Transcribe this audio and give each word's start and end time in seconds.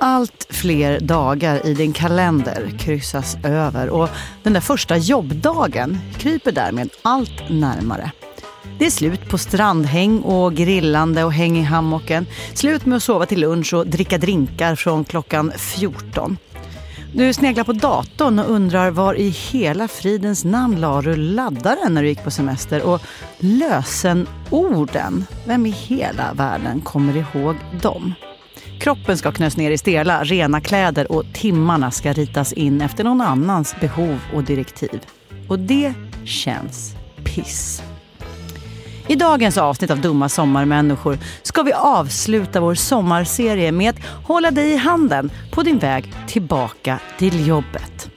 Allt 0.00 0.46
fler 0.50 1.00
dagar 1.00 1.66
i 1.66 1.74
din 1.74 1.92
kalender 1.92 2.72
kryssas 2.78 3.36
över 3.44 3.88
och 3.88 4.08
den 4.42 4.52
där 4.52 4.60
första 4.60 4.96
jobbdagen 4.96 5.98
kryper 6.18 6.52
därmed 6.52 6.90
allt 7.02 7.50
närmare. 7.50 8.10
Det 8.78 8.86
är 8.86 8.90
slut 8.90 9.28
på 9.28 9.38
strandhäng 9.38 10.20
och 10.20 10.54
grillande 10.54 11.24
och 11.24 11.32
häng 11.32 11.58
i 11.58 11.62
hammocken. 11.62 12.26
Slut 12.54 12.86
med 12.86 12.96
att 12.96 13.02
sova 13.02 13.26
till 13.26 13.40
lunch 13.40 13.74
och 13.74 13.86
dricka 13.86 14.18
drinkar 14.18 14.74
från 14.74 15.04
klockan 15.04 15.52
14. 15.56 16.36
Du 17.12 17.32
sneglar 17.32 17.64
på 17.64 17.72
datorn 17.72 18.38
och 18.38 18.50
undrar 18.50 18.90
var 18.90 19.14
i 19.14 19.28
hela 19.28 19.88
fridens 19.88 20.44
namn 20.44 20.80
la 20.80 21.02
du 21.02 21.16
laddaren 21.16 21.94
när 21.94 22.02
du 22.02 22.08
gick 22.08 22.24
på 22.24 22.30
semester 22.30 22.82
och 22.82 23.00
lösenorden. 23.38 25.26
Vem 25.46 25.66
i 25.66 25.70
hela 25.70 26.32
världen 26.32 26.80
kommer 26.80 27.16
ihåg 27.16 27.56
dem? 27.82 28.14
Kroppen 28.78 29.18
ska 29.18 29.32
knös 29.32 29.56
ner 29.56 29.70
i 29.70 29.78
stela, 29.78 30.24
rena 30.24 30.60
kläder 30.60 31.12
och 31.12 31.24
timmarna 31.32 31.90
ska 31.90 32.12
ritas 32.12 32.52
in 32.52 32.80
efter 32.80 33.04
någon 33.04 33.20
annans 33.20 33.76
behov 33.80 34.18
och 34.34 34.42
direktiv. 34.42 35.00
Och 35.48 35.58
det 35.58 35.94
känns 36.24 36.94
piss. 37.24 37.82
I 39.08 39.14
dagens 39.14 39.58
avsnitt 39.58 39.90
av 39.90 40.00
Dumma 40.00 40.28
sommarmänniskor 40.28 41.18
ska 41.42 41.62
vi 41.62 41.72
avsluta 41.72 42.60
vår 42.60 42.74
sommarserie 42.74 43.72
med 43.72 43.90
att 43.90 44.26
hålla 44.26 44.50
dig 44.50 44.72
i 44.72 44.76
handen 44.76 45.30
på 45.52 45.62
din 45.62 45.78
väg 45.78 46.14
tillbaka 46.26 47.00
till 47.18 47.46
jobbet. 47.46 48.15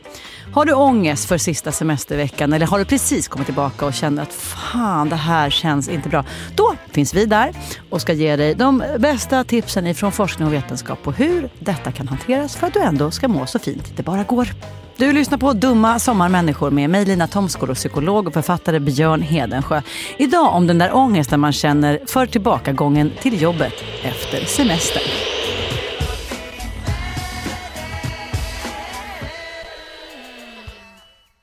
Har 0.59 0.65
du 0.65 0.73
ångest 0.73 1.27
för 1.27 1.37
sista 1.37 1.71
semesterveckan 1.71 2.53
eller 2.53 2.65
har 2.65 2.79
du 2.79 2.85
precis 2.85 3.27
kommit 3.27 3.45
tillbaka 3.45 3.85
och 3.85 3.93
känner 3.93 4.23
att 4.23 4.33
fan 4.33 5.09
det 5.09 5.15
här 5.15 5.49
känns 5.49 5.89
inte 5.89 6.09
bra. 6.09 6.25
Då 6.55 6.73
finns 6.91 7.13
vi 7.13 7.25
där 7.25 7.53
och 7.89 8.01
ska 8.01 8.13
ge 8.13 8.35
dig 8.35 8.55
de 8.55 8.83
bästa 8.99 9.43
tipsen 9.43 9.87
ifrån 9.87 10.11
forskning 10.11 10.47
och 10.47 10.53
vetenskap 10.53 11.03
på 11.03 11.11
hur 11.11 11.49
detta 11.59 11.91
kan 11.91 12.07
hanteras 12.07 12.55
för 12.55 12.67
att 12.67 12.73
du 12.73 12.79
ändå 12.79 13.11
ska 13.11 13.27
må 13.27 13.45
så 13.45 13.59
fint 13.59 13.91
det 13.95 14.03
bara 14.03 14.23
går. 14.23 14.49
Du 14.97 15.13
lyssnar 15.13 15.37
på 15.37 15.53
Dumma 15.53 15.99
sommarmänniskor 15.99 16.71
med 16.71 16.89
mig 16.89 17.05
Lina 17.05 17.27
Thomsgård 17.27 17.69
och 17.69 17.75
psykolog 17.75 18.27
och 18.27 18.33
författare 18.33 18.79
Björn 18.79 19.21
Hedensjö. 19.21 19.81
Idag 20.17 20.55
om 20.55 20.67
den 20.67 20.77
där 20.77 20.95
ångesten 20.95 21.39
man 21.39 21.53
känner 21.53 21.99
för 22.07 22.25
tillbakagången 22.25 23.11
till 23.21 23.41
jobbet 23.41 23.73
efter 24.03 24.45
semestern. 24.45 25.38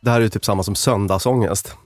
Det 0.07 0.11
här 0.11 0.19
är 0.19 0.23
ju 0.23 0.29
typ 0.29 0.45
samma 0.45 0.63
som 0.63 0.75
söndagsångest. 0.75 1.77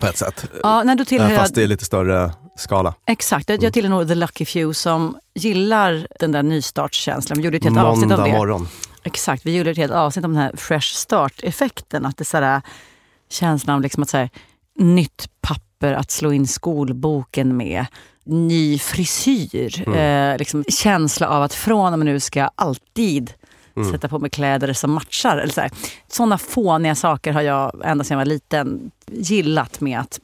På 0.00 0.06
ett 0.06 0.16
sätt. 0.16 0.46
Mm. 0.50 0.60
Ja, 0.62 0.82
när 0.82 0.94
du 0.94 1.04
tillhör 1.04 1.36
Fast 1.36 1.58
i 1.58 1.66
lite 1.66 1.84
större 1.84 2.32
skala. 2.56 2.94
Exakt, 3.06 3.48
jag 3.48 3.62
jag 3.62 3.72
tillhör 3.72 3.90
nog 3.90 4.08
the 4.08 4.14
lucky 4.14 4.44
few 4.44 4.74
som 4.74 5.18
gillar 5.34 6.06
den 6.20 6.32
där 6.32 6.42
nystartskänslan. 6.42 7.38
Vi 7.38 7.44
gjorde 7.44 7.56
ett 7.56 7.64
helt 7.64 7.78
avsnitt 7.78 8.12
av 8.12 8.18
Måndag 8.18 8.24
det. 8.24 8.38
morgon. 8.38 8.68
Exakt, 9.02 9.46
vi 9.46 9.56
gjorde 9.56 9.70
ett 9.70 9.76
helt 9.76 9.92
avsnitt 9.92 10.24
om 10.24 10.32
den 10.34 10.42
här 10.42 10.56
fresh 10.56 10.94
start-effekten. 10.94 12.06
Att 12.06 12.16
det 12.16 12.22
är 12.22 12.24
sådär, 12.24 12.62
känslan 13.30 13.76
av 13.76 13.82
liksom 13.82 14.02
att 14.02 14.08
såhär, 14.08 14.30
nytt 14.78 15.30
papper 15.40 15.92
att 15.92 16.10
slå 16.10 16.32
in 16.32 16.46
skolboken 16.46 17.56
med. 17.56 17.86
Ny 18.24 18.78
frisyr. 18.78 19.88
Eh, 19.96 20.38
liksom, 20.38 20.64
känsla 20.68 21.28
av 21.28 21.42
att 21.42 21.54
från 21.54 21.92
och 21.92 21.98
med 21.98 22.06
nu 22.06 22.20
ska 22.20 22.40
jag 22.40 22.50
alltid 22.54 23.32
sätta 23.84 24.08
på 24.08 24.18
mig 24.18 24.30
kläder 24.30 24.72
som 24.72 24.92
matchar. 24.92 25.36
Eller 25.38 25.52
så 25.52 25.60
här. 25.60 25.70
Sådana 26.08 26.38
fåniga 26.38 26.94
saker 26.94 27.32
har 27.32 27.42
jag 27.42 27.80
ända 27.84 28.04
sedan 28.04 28.14
jag 28.18 28.24
var 28.24 28.32
liten 28.32 28.90
gillat 29.06 29.80
med 29.80 30.00
att 30.00 30.20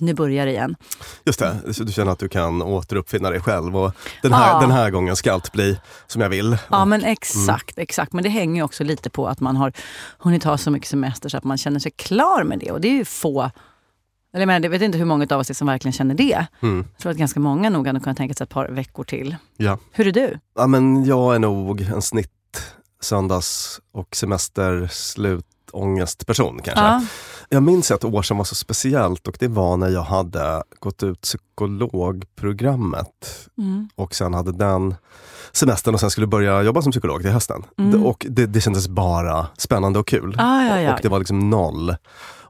nu 0.00 0.14
börjar 0.14 0.46
det 0.46 0.52
igen. 0.52 0.76
Just 1.24 1.38
det, 1.38 1.56
du 1.84 1.92
känner 1.92 2.12
att 2.12 2.18
du 2.18 2.28
kan 2.28 2.62
återuppfinna 2.62 3.30
dig 3.30 3.40
själv 3.40 3.76
och 3.76 3.92
den 4.22 4.32
här, 4.32 4.52
Ja. 4.52 4.60
den 4.60 4.70
här 4.70 4.90
gången 4.90 5.16
ska 5.16 5.32
allt 5.32 5.52
bli 5.52 5.78
som 6.06 6.22
jag 6.22 6.28
vill. 6.28 6.58
Ja 6.70 6.84
men 6.84 7.04
exakt, 7.04 7.78
exakt. 7.78 8.12
Men 8.12 8.22
det 8.24 8.28
hänger 8.30 8.62
också 8.62 8.84
lite 8.84 9.10
på 9.10 9.28
att 9.28 9.40
man 9.40 9.56
har 9.56 9.72
hunnit 10.18 10.44
ha 10.44 10.58
så 10.58 10.70
mycket 10.70 10.88
semester 10.88 11.28
så 11.28 11.36
att 11.36 11.44
man 11.44 11.58
känner 11.58 11.80
sig 11.80 11.92
klar 11.92 12.44
med 12.44 12.58
det. 12.58 12.70
Och 12.70 12.80
det 12.80 12.88
är 12.88 12.92
ju 12.92 13.04
få, 13.04 13.40
eller 14.34 14.40
jag, 14.42 14.46
menar, 14.46 14.60
jag 14.60 14.70
vet 14.70 14.82
inte 14.82 14.98
hur 14.98 15.04
många 15.04 15.26
av 15.30 15.40
oss 15.40 15.48
det 15.48 15.54
som 15.54 15.66
verkligen 15.66 15.92
känner 15.92 16.14
det. 16.14 16.46
Mm. 16.62 16.84
Jag 16.92 17.02
tror 17.02 17.12
att 17.12 17.18
ganska 17.18 17.40
många 17.40 17.70
nog 17.70 17.86
hade 17.86 18.00
kunnat 18.00 18.16
tänka 18.16 18.34
sig 18.34 18.44
ett 18.44 18.50
par 18.50 18.68
veckor 18.68 19.04
till. 19.04 19.36
Ja. 19.56 19.78
Hur 19.92 20.06
är 20.06 20.12
du? 20.12 20.38
ja, 20.56 20.66
men 20.66 21.04
jag 21.04 21.34
är 21.34 21.38
nog 21.38 21.80
en 21.80 22.02
snitt 22.02 22.30
söndags 23.00 23.80
och 23.92 24.16
semestersslutångestperson 24.16 26.60
kanske. 26.64 26.84
Ja. 26.84 27.04
Jag 27.48 27.62
minns 27.62 27.90
ett 27.90 28.04
år 28.04 28.22
som 28.22 28.36
var 28.36 28.44
så 28.44 28.54
speciellt 28.54 29.28
och 29.28 29.36
det 29.40 29.48
var 29.48 29.76
när 29.76 29.88
jag 29.88 30.02
hade 30.02 30.62
gått 30.78 31.02
ut 31.02 31.20
psykologprogrammet 31.20 33.48
Mm. 33.58 33.88
och 33.94 34.14
sen 34.14 34.34
hade 34.34 34.52
den 34.52 34.94
semestern 35.52 35.94
och 35.94 36.00
sen 36.00 36.10
skulle 36.10 36.26
börja 36.26 36.62
jobba 36.62 36.82
som 36.82 36.92
psykolog 36.92 37.22
till 37.22 37.30
hösten. 37.30 37.62
Mm. 37.78 38.04
Och 38.06 38.26
det, 38.30 38.46
det 38.46 38.60
kändes 38.60 38.88
bara 38.88 39.46
spännande 39.58 39.98
och 39.98 40.06
kul. 40.06 40.34
Ah, 40.38 40.62
ja, 40.62 40.80
ja. 40.80 40.94
Och 40.94 40.98
det 41.02 41.08
var 41.08 41.18
liksom 41.18 41.50
noll 41.50 41.96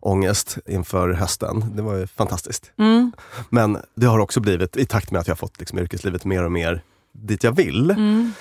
ångest 0.00 0.58
inför 0.66 1.12
hösten. 1.12 1.64
Det 1.76 1.82
var 1.82 1.94
ju 1.94 2.06
fantastiskt. 2.06 2.72
Mm. 2.78 3.12
Men 3.48 3.78
det 3.94 4.06
har 4.06 4.18
också 4.18 4.40
blivit, 4.40 4.76
i 4.76 4.86
takt 4.86 5.10
med 5.10 5.20
att 5.20 5.28
jag 5.28 5.38
fått 5.38 5.58
liksom 5.60 5.78
yrkeslivet 5.78 6.24
mer 6.24 6.44
och 6.44 6.52
mer 6.52 6.82
dit 7.12 7.44
jag 7.44 7.52
vill, 7.52 7.90
Mm. 7.90 8.32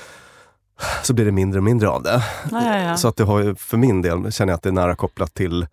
Så 1.03 1.13
blir 1.13 1.25
det 1.25 1.31
mindre 1.31 1.59
och 1.59 1.63
mindre 1.63 1.89
av 1.89 2.03
det. 2.03 2.23
Ja, 2.51 2.79
ja. 2.79 2.97
Så 2.97 3.07
att 3.07 3.15
det 3.15 3.23
har 3.23 3.55
för 3.55 3.77
min 3.77 4.01
del 4.01 4.31
känner 4.31 4.51
jag 4.51 4.57
att 4.57 4.63
det 4.63 4.69
är 4.69 4.73
nära 4.73 4.95
kopplat 4.95 5.33
till 5.33 5.67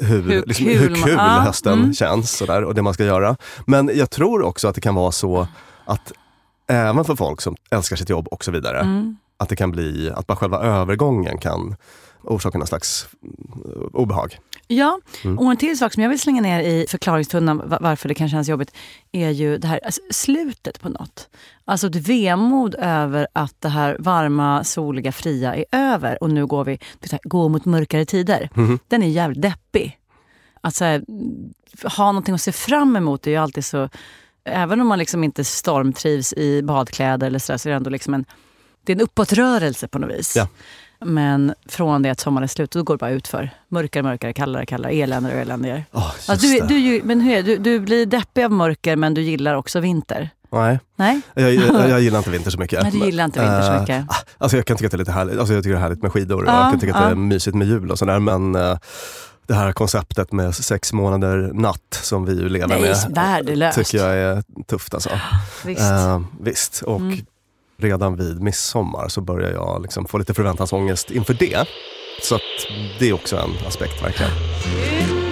hur, 0.00 0.22
Hur 0.22 0.44
liksom, 0.46 0.66
kul 0.66 0.76
hur 0.78 0.90
man- 0.90 1.02
kul 1.02 1.12
ja, 1.12 1.22
hösten 1.22 1.72
mm. 1.78 1.94
känns 1.94 2.30
sådär, 2.36 2.64
och 2.64 2.74
det 2.74 2.82
man 2.82 2.94
ska 2.94 3.04
göra. 3.04 3.36
Men 3.66 3.90
jag 3.94 4.10
tror 4.10 4.42
också 4.42 4.68
att 4.68 4.74
det 4.74 4.80
kan 4.80 4.94
vara 4.94 5.12
så 5.12 5.48
att 5.86 6.12
även 6.68 7.04
för 7.04 7.16
folk 7.16 7.40
som 7.40 7.56
älskar 7.70 7.96
sitt 7.96 8.10
jobb 8.10 8.28
och 8.28 8.44
så 8.44 8.50
vidare, 8.50 8.80
Mm. 8.80 9.16
att 9.36 9.48
det 9.48 9.56
kan 9.56 9.70
bli, 9.70 10.10
att 10.10 10.26
bara 10.26 10.36
själva 10.36 10.58
övergången 10.62 11.38
kan 11.38 11.76
orsaka 12.22 12.58
någon 12.58 12.66
slags 12.66 13.08
mm, 13.22 13.90
obehag. 13.92 14.38
Ja, 14.68 15.00
Mm. 15.24 15.38
och 15.38 15.50
en 15.50 15.56
till 15.56 15.78
sak 15.78 15.92
som 15.92 16.02
jag 16.02 16.10
vill 16.10 16.20
slänga 16.20 16.40
ner 16.40 16.60
i 16.60 16.86
förklaringstunnan 16.88 17.68
va- 17.68 17.78
varför 17.80 18.08
det 18.08 18.14
kan 18.14 18.28
kännas 18.28 18.48
jobbigt 18.48 18.72
är 19.12 19.30
ju 19.30 19.58
det 19.58 19.68
här 19.68 19.80
alltså, 19.84 20.00
slutet 20.10 20.80
på 20.80 20.88
något. 20.88 21.28
Alltså 21.64 21.86
ett 21.86 21.94
vemod 21.96 22.74
över 22.78 23.26
att 23.32 23.54
det 23.60 23.68
här 23.68 23.96
varma, 24.00 24.64
soliga, 24.64 25.12
fria 25.12 25.54
är 25.56 25.64
över 25.72 26.22
och 26.22 26.30
nu 26.30 26.46
går 26.46 26.64
vi 26.64 26.78
går 27.22 27.48
mot 27.48 27.64
mörkare 27.64 28.04
tider. 28.04 28.50
Mhm. 28.54 28.78
Den 28.88 29.02
är 29.02 29.08
jävligt 29.08 29.42
deppig. 29.42 29.98
Att 30.60 30.74
så 30.74 30.84
här, 30.84 31.02
ha 31.96 32.06
någonting 32.06 32.34
att 32.34 32.42
se 32.42 32.52
fram 32.52 32.96
emot 32.96 33.26
är 33.26 33.30
ju 33.30 33.36
alltid 33.36 33.64
så... 33.64 33.88
Även 34.44 34.80
om 34.80 34.86
man 34.86 34.98
liksom 34.98 35.24
inte 35.24 35.44
stormtrivs 35.44 36.32
i 36.32 36.62
badkläder 36.62 37.26
eller 37.26 37.38
så, 37.38 37.52
där, 37.52 37.58
så 37.58 37.68
är 37.68 37.70
det 37.70 37.76
ändå 37.76 37.90
liksom 37.90 38.14
en, 38.14 38.24
det 38.84 38.92
är 38.92 38.96
en 38.96 39.00
uppåtrörelse 39.02 39.88
på 39.88 39.98
något 39.98 40.10
vis. 40.18 40.36
Ja. 40.36 40.48
Men 41.06 41.54
från 41.68 42.02
det 42.02 42.10
att 42.10 42.20
sommaren 42.20 42.42
är 42.44 42.48
slut, 42.48 42.70
då 42.70 42.82
går 42.82 42.94
det 42.94 42.98
bara 42.98 43.10
ut 43.10 43.28
för 43.28 43.50
Mörkare, 43.68 44.02
mörkare, 44.02 44.32
kallare, 44.32 44.66
kallare, 44.66 44.92
eländigare 44.92 45.36
och 45.36 45.42
eländigare. 45.42 45.84
Oh, 45.92 46.12
Alltså, 46.28 46.46
du, 46.46 46.60
du, 46.60 47.00
men 47.04 47.20
hur 47.20 47.34
är 47.36 47.42
du, 47.42 47.56
du 47.56 47.80
blir 47.80 48.06
deppig 48.06 48.44
av 48.44 48.52
mörker 48.52 48.96
men 48.96 49.14
du 49.14 49.22
gillar 49.22 49.54
också 49.54 49.80
vinter? 49.80 50.30
Nej, 50.52 50.78
Nej? 50.96 51.20
jag, 51.34 51.54
jag, 51.54 51.88
jag 51.90 52.00
gillar 52.00 52.18
inte 52.18 52.30
vinter 52.30 52.50
så 52.50 52.58
mycket. 52.58 52.82
Nej, 52.82 52.92
du 52.92 52.98
gillar 53.04 53.24
inte 53.24 53.40
vinter 53.40 53.62
så 53.62 53.72
Eh, 53.72 53.80
mycket. 53.80 54.04
Alltså 54.38 54.56
jag 54.56 54.66
kan 54.66 54.76
tycka 54.76 54.86
att 54.86 54.90
det 54.90 54.96
är 54.96 54.98
lite 54.98 55.12
härligt, 55.12 55.38
alltså 55.38 55.54
jag 55.54 55.62
tycker 55.62 55.72
det 55.74 55.78
är 55.78 55.82
härligt 55.82 56.02
med 56.02 56.12
skidor 56.12 56.42
och 56.44 56.48
Ja, 56.50 56.62
jag 56.62 56.70
kan 56.70 56.80
tycka 56.80 56.94
att 56.94 57.00
det 57.02 57.04
ja. 57.06 57.10
är 57.10 57.14
mysigt 57.14 57.56
med 57.56 57.66
jul 57.68 57.90
och 57.90 57.98
sådär 57.98 58.18
men 58.18 58.54
eh, 58.54 58.78
det 59.46 59.54
här 59.54 59.72
konceptet 59.72 60.32
med 60.32 60.54
sex 60.54 60.92
månader 60.92 61.50
natt 61.54 61.80
som 62.02 62.24
vi 62.24 62.32
ju 62.32 62.48
lever 62.48 62.68
Nej, 62.68 62.80
med 62.80 62.96
värdelöst. 63.14 63.78
tycker 63.78 63.98
jag 63.98 64.16
är 64.16 64.42
tufft 64.66 64.94
alltså. 64.94 65.10
Visst. 65.64 65.80
Eh, 65.80 66.20
visst, 66.40 66.82
och 66.82 67.00
Mm 67.00 67.18
redan 67.78 68.16
vid 68.16 68.40
midsommar 68.42 69.08
så 69.08 69.20
börjar 69.20 69.52
jag 69.52 69.82
liksom 69.82 70.06
få 70.06 70.18
lite 70.18 70.34
förväntansångest 70.34 71.10
inför 71.10 71.34
det. 71.34 71.68
Så 72.22 72.34
att 72.34 72.42
det 72.98 73.08
är 73.08 73.12
också 73.12 73.36
en 73.36 73.66
aspekt 73.66 74.02
verkligen. 74.02 75.25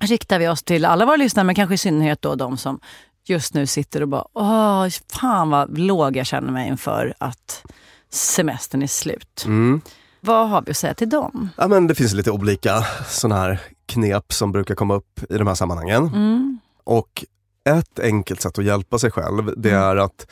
Riktar 0.00 0.38
vi 0.38 0.48
oss 0.48 0.62
till 0.62 0.84
alla 0.84 1.06
våra 1.06 1.16
lyssnare, 1.16 1.44
men 1.46 1.54
kanske 1.54 1.74
i 1.74 1.78
synnerhet 1.78 2.22
då 2.22 2.34
de 2.34 2.56
som 2.56 2.80
just 3.24 3.54
nu 3.54 3.66
sitter 3.66 4.02
och 4.02 4.08
bara 4.08 4.24
åh, 4.32 4.86
fan 5.12 5.50
vad 5.50 5.78
låg 5.78 6.16
jag 6.16 6.26
känner 6.26 6.52
mig 6.52 6.68
inför 6.68 7.14
att 7.18 7.64
semestern 8.10 8.82
är 8.82 8.86
slut. 8.86 9.42
Mm. 9.46 9.80
Vad 10.20 10.48
har 10.48 10.62
vi 10.62 10.70
att 10.70 10.76
säga 10.76 10.94
till 10.94 11.08
dem? 11.08 11.48
Ja, 11.56 11.68
men 11.68 11.86
det 11.86 11.94
finns 11.94 12.12
lite 12.12 12.30
olika 12.30 12.84
sådana 13.08 13.40
här 13.40 13.60
knep 13.86 14.32
som 14.32 14.52
brukar 14.52 14.74
komma 14.74 14.94
upp 14.94 15.20
i 15.32 15.38
de 15.38 15.46
här 15.46 15.54
sammanhangen. 15.54 16.06
Mm. 16.06 16.58
Och 16.84 17.24
ett 17.68 17.98
enkelt 18.00 18.40
sätt 18.40 18.58
att 18.58 18.64
hjälpa 18.64 18.98
sig 18.98 19.10
själv, 19.10 19.54
det 19.56 19.70
Mm. 19.70 19.82
är 19.82 19.96
att 19.96 20.26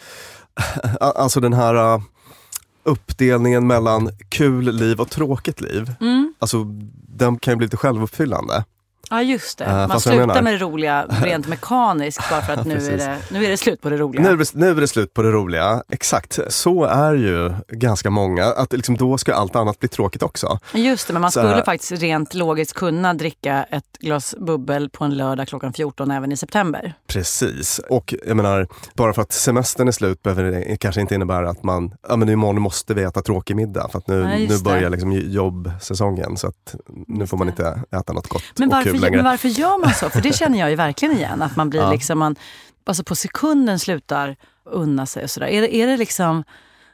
alltså 1.01 1.41
den 1.41 1.53
här 1.53 1.95
uh, 1.95 2.03
uppdelningen 2.83 3.67
mellan 3.67 4.11
kul 4.29 4.65
liv 4.75 5.01
och 5.01 5.11
tråkigt 5.11 5.61
liv, 5.61 5.95
Mm. 6.01 6.35
alltså 6.39 6.65
den 7.09 7.39
kan 7.39 7.53
ju 7.53 7.57
bli 7.57 7.67
lite 7.67 7.77
självuppfyllande. 7.77 8.65
Ja 9.11 9.23
just 9.23 9.59
det, 9.59 9.65
Eh, 9.65 9.89
man 9.89 10.01
slutar 10.01 10.19
menar- 10.27 10.43
med 10.43 10.53
det 10.55 10.59
roliga 10.59 11.07
rent 11.09 11.49
mekaniskt 11.49 12.31
bara 12.31 12.43
för 12.43 12.53
att 12.53 12.67
nu 12.67 12.75
är, 12.77 12.97
det, 12.97 13.19
nu 13.31 13.45
är 13.45 13.51
det 13.51 13.57
slut 13.57 13.81
på 13.83 13.91
det 13.91 13.97
roliga. 13.97 14.23
Nu, 14.23 14.29
är 14.31 14.37
det, 14.37 14.55
nu 14.55 14.71
är 14.71 14.75
det 14.75 14.89
slut 14.89 15.15
på 15.15 15.23
det 15.23 15.31
roliga. 15.31 15.83
Exakt, 15.93 16.39
så 16.49 16.85
är 16.85 17.15
ju 17.15 17.53
ganska 17.69 18.11
många. 18.11 18.45
Att 18.45 18.73
liksom 18.73 18.97
då 18.97 19.19
ska 19.19 19.35
allt 19.35 19.57
annat 19.57 19.79
bli 19.79 19.89
tråkigt 19.89 20.23
också. 20.23 20.59
Just 20.75 21.07
det, 21.07 21.13
men 21.13 21.23
man 21.23 21.31
Så 21.33 21.41
skulle 21.41 21.65
faktiskt 21.65 21.93
rent 22.03 22.35
logiskt 22.35 22.73
kunna 22.73 23.15
dricka 23.15 23.65
ett 23.71 23.85
glas 24.01 24.35
bubbel 24.39 24.91
på 24.91 25.05
en 25.05 25.17
lördag 25.17 25.49
klockan 25.49 25.73
14 25.73 26.11
även 26.11 26.33
i 26.33 26.37
september. 26.37 26.95
Precis. 27.07 27.81
Och 27.91 28.15
jag 28.27 28.37
menar, 28.37 28.67
bara 28.95 29.13
för 29.15 29.23
att 29.23 29.33
semestern 29.33 29.89
är 29.89 29.93
slut 29.93 30.23
behöver 30.23 30.45
det 30.45 30.77
kanske 30.77 31.01
inte 31.01 31.15
innebära 31.15 31.51
att 31.51 31.63
man, 31.63 31.95
ja 32.09 32.17
men 32.17 32.29
imorgon 32.29 32.63
måste 32.63 32.95
vi 32.95 33.03
äta 33.03 33.23
tråkig 33.23 33.57
middag 33.57 33.89
för 33.93 33.99
att 33.99 34.07
nu, 34.09 34.35
just 34.39 34.65
nu 34.65 34.71
börjar 34.71 34.91
liksom 34.91 35.13
jobbsäsongen 35.13 36.37
så 36.37 36.47
att 36.47 36.75
nu 37.07 37.27
får 37.27 37.37
man 37.37 37.49
inte 37.49 37.83
äta 37.91 38.13
något 38.13 38.29
gott 38.29 38.43
Men 38.57 38.69
och 38.69 38.75
varför, 38.75 38.98
längre. 39.01 39.17
men 39.17 39.25
varför 39.25 39.49
gör 39.49 39.79
man 39.79 39.95
så? 39.95 40.11
För 40.11 40.21
det 40.21 40.37
känner 40.37 40.59
jag 40.59 40.71
ju 40.71 40.77
verkligen 40.77 41.17
igen. 41.17 41.43
Att 41.43 41.57
man 41.57 41.71
blir 41.71 41.81
Ja. 41.89 41.91
liksom, 41.93 42.19
man, 42.19 42.37
alltså 42.87 43.05
på 43.05 43.15
sekunden 43.15 43.79
slutar 43.79 44.37
unna 44.65 45.07
sig 45.07 45.23
och 45.25 45.31
sådär. 45.31 45.47
Är 45.47 45.61
det, 45.61 45.77
är 45.77 45.87
det 45.87 45.97
liksom 45.97 46.45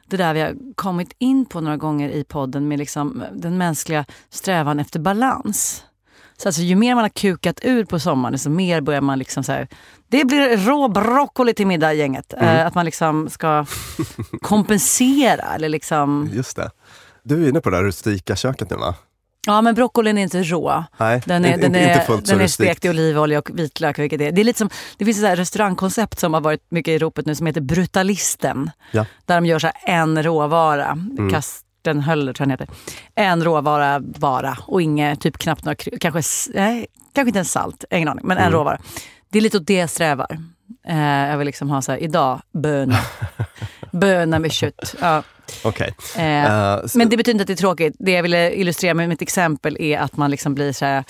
det 0.07 0.17
där 0.17 0.33
vi 0.33 0.41
har 0.41 0.55
kommit 0.75 1.15
in 1.17 1.45
på 1.45 1.61
några 1.61 1.77
gånger 1.77 2.09
i 2.09 2.23
podden 2.23 2.67
med 2.67 2.79
liksom 2.79 3.23
den 3.33 3.57
mänskliga 3.57 4.05
strävan 4.29 4.79
efter 4.79 4.99
balans. 4.99 5.83
Så 6.37 6.49
alltså, 6.49 6.61
ju 6.61 6.75
mer 6.75 6.95
man 6.95 7.03
har 7.03 7.09
kukat 7.09 7.59
ur 7.63 7.85
på 7.85 7.99
sommaren, 7.99 8.31
desto 8.31 8.49
mer 8.49 8.81
börjar 8.81 9.01
man 9.01 9.19
liksom 9.19 9.43
så 9.43 9.51
här, 9.51 9.67
Det 10.07 10.25
blir 10.25 10.57
rå 10.57 10.87
broccoli 10.87 11.53
till 11.53 11.67
middag 11.67 11.93
gänget. 11.93 12.33
Eh, 12.37 12.65
att 12.65 12.75
man 12.75 12.85
liksom 12.85 13.29
ska 13.29 13.65
kompensera 14.41 15.55
eller 15.55 15.69
liksom... 15.69 16.29
Just 16.33 16.55
det. 16.55 16.71
Du 17.23 17.45
är 17.45 17.49
inne 17.49 17.61
på 17.61 17.69
det 17.69 17.77
där 17.77 17.83
rustika 17.83 18.35
köket 18.35 18.69
nu 18.69 18.75
va? 18.75 18.95
Ja 19.45 19.61
men 19.61 19.75
broccolin 19.75 20.17
är 20.17 20.21
inte 20.21 20.43
rå. 20.43 20.83
Nej, 20.97 21.21
Den 21.25 21.45
är, 21.45 21.49
inte- 21.53 21.61
den 21.61 21.75
är, 21.75 21.99
fullt 21.99 22.25
den 22.25 22.41
är 22.41 22.47
stekt 22.47 22.85
i 22.85 22.89
olivolja 22.89 23.39
och 23.39 23.59
vitlök. 23.59 23.99
Vilket 23.99 24.19
det, 24.19 24.27
är. 24.27 24.31
det, 24.31 24.41
är 24.41 24.45
lite 24.45 24.59
som, 24.59 24.69
det 24.97 25.05
finns 25.05 25.23
ett 25.23 25.39
restaurangkoncept 25.39 26.19
som 26.19 26.33
har 26.33 26.41
varit 26.41 26.71
mycket 26.71 26.91
i 26.91 26.97
ropet 26.97 27.25
nu 27.25 27.35
som 27.35 27.47
heter 27.47 27.61
Brutalisten. 27.61 28.71
Ja. 28.91 29.05
Där 29.25 29.35
de 29.35 29.45
gör 29.45 29.59
så 29.59 29.69
en 29.83 30.23
råvara. 30.23 30.97
Kasten 31.31 32.01
Höller 32.01 32.33
tror 32.33 32.51
jag 32.51 32.57
den 32.59 32.67
heter. 32.67 32.75
En 33.15 33.43
råvara 33.43 33.99
bara 33.99 34.57
och 34.67 34.81
inget, 34.81 35.21
typ 35.21 35.37
knappt 35.37 35.63
några 35.65 35.75
kanske, 35.75 36.51
nej, 36.53 36.87
kanske 37.13 37.29
inte 37.29 37.37
ens 37.37 37.51
salt, 37.51 37.83
ingen 37.91 38.07
aning, 38.07 38.27
men 38.27 38.37
en 38.37 38.51
råvara. 38.51 38.77
Det 39.29 39.37
är 39.37 39.41
lite 39.41 39.57
åt 39.57 39.67
det 39.67 39.73
jag 39.73 39.89
strävar. 39.89 40.37
Eh, 40.87 40.97
jag 41.29 41.37
vill 41.37 41.45
liksom 41.45 41.69
ha 41.69 41.81
så 41.81 41.91
här, 41.91 41.99
idag 41.99 42.41
bönor. 42.51 42.97
bönor 43.91 44.39
med 44.39 44.51
kött. 44.51 44.95
Ja. 45.01 45.23
Okej. 45.63 45.95
Eh, 46.17 46.73
s- 46.85 46.95
men 46.95 47.09
det 47.09 47.17
betyder 47.17 47.31
inte 47.35 47.41
att 47.41 47.47
det 47.47 47.53
är 47.53 47.57
tråkigt. 47.57 47.95
Det 47.99 48.11
jag 48.11 48.23
ville 48.23 48.53
illustrera 48.55 48.93
med 48.93 49.09
mitt 49.09 49.21
exempel 49.21 49.77
är 49.79 49.99
att 49.99 50.17
man 50.17 50.31
liksom 50.31 50.55
blir 50.55 50.71
så 50.73 50.85
här 50.85 51.03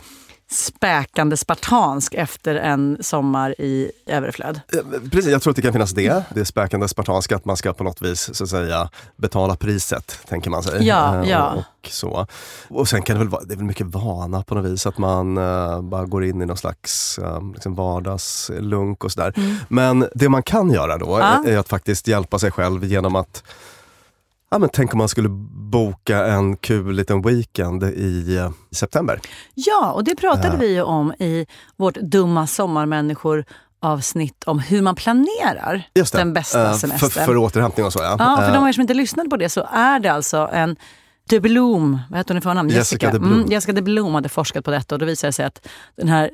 späkande 0.52 1.38
spartansk 1.38 2.14
efter 2.14 2.56
en 2.56 2.98
sommar 3.02 3.62
i 3.62 3.92
överflöd. 4.06 4.62
Eh, 4.74 4.80
Precis, 5.12 5.32
jag 5.32 5.42
tror 5.42 5.52
att 5.52 5.56
det 5.56 5.62
kan 5.62 5.74
finnas 5.74 5.92
det. 5.92 6.24
Det 6.34 6.40
är 6.40 6.44
späkande 6.44 6.88
spartanska 6.88 7.36
att 7.36 7.46
man 7.46 7.58
ska 7.58 7.74
på 7.74 7.84
något 7.84 8.02
vis 8.02 8.30
så 8.38 8.44
att 8.44 8.50
säga 8.50 8.90
betala 9.16 9.56
priset, 9.56 10.20
tänker 10.30 10.50
man 10.50 10.64
sig. 10.64 10.88
Ja, 10.88 11.24
Eh, 11.24 11.30
ja. 11.30 11.54
Och, 11.84 11.90
så. 11.92 12.28
och 12.70 12.88
sen 12.88 13.02
kan 13.02 13.16
det 13.16 13.20
väl 13.20 13.30
vara, 13.30 13.44
det 13.44 13.54
är 13.54 13.58
väl 13.58 13.66
mycket 13.66 13.88
vana 13.88 14.44
på 14.44 14.56
något 14.56 14.66
vis, 14.72 14.86
att 14.86 14.98
man 14.98 15.38
eh, 15.38 15.82
bara 15.82 16.06
går 16.06 16.26
in 16.26 16.42
i 16.42 16.46
någon 16.46 16.58
slags 16.58 17.20
uh, 17.20 17.52
liksom 17.54 17.76
vardagslunk 17.76 19.04
och 19.04 19.12
sådär. 19.12 19.34
Men 19.70 20.08
det 20.16 20.30
man 20.30 20.44
kan 20.44 20.70
göra 20.72 20.98
då 20.98 21.16
Mm. 21.16 21.44
Ja. 21.46 21.52
är 21.52 21.58
att 21.58 21.70
faktiskt 21.70 22.08
hjälpa 22.08 22.40
sig 22.40 22.52
själv 22.52 22.84
genom 22.86 23.16
att 23.16 23.44
Ja, 24.50 24.60
men 24.60 24.70
tänk 24.74 24.94
om 24.94 24.98
man 24.98 25.10
skulle 25.10 25.30
boka 25.72 26.26
en 26.26 26.58
kul 26.58 26.96
liten 26.96 27.22
weekend 27.22 27.84
i, 27.84 28.38
eh, 28.38 28.52
september. 28.72 29.20
Ja, 29.54 29.92
och 29.92 30.04
det 30.04 30.16
pratade 30.16 30.58
vi 30.58 30.74
ju 30.74 30.82
om 30.82 31.14
i 31.14 31.46
vårt 31.76 31.96
Dumma 31.96 32.48
sommarmänniskor 32.48 33.46
avsnitt 33.80 34.44
om 34.44 34.60
hur 34.60 34.82
man 34.82 34.96
planerar 34.96 35.88
den 36.14 36.34
bästa 36.34 36.70
Eh, 36.70 36.74
semestern. 36.74 37.10
För, 37.10 37.26
för 37.26 37.38
återhämtning 37.38 37.86
och 37.86 37.94
så 37.94 38.00
ja. 38.00 38.16
Ja, 38.20 38.36
för 38.38 38.44
Eh, 38.48 38.54
de 38.54 38.58
av 38.58 38.68
er 38.68 38.74
som 38.74 38.82
inte 38.82 38.94
lyssnade 38.94 39.30
på 39.30 39.38
det 39.38 39.50
så 39.50 39.68
är 39.72 40.00
det 40.00 40.10
alltså 40.10 40.50
en 40.54 40.76
de 41.30 41.40
Bloom, 41.40 42.00
vad 42.10 42.20
heter 42.20 42.34
hon 42.34 42.38
i 42.38 42.42
förnamn? 42.42 42.70
Jessica 42.70 43.12
de 43.12 43.20
Bloom. 43.20 43.34
Mm, 43.34 43.52
Jessica 43.52 43.74
de 43.74 43.82
Bloom 43.82 44.16
hade 44.16 44.30
forskat 44.30 44.66
på 44.66 44.72
detta 44.72 44.96
och 44.96 45.00
då 45.00 45.06
visade 45.06 45.30
det 45.30 45.34
sig 45.34 45.46
att 45.46 45.68
den 45.96 46.08
här 46.08 46.30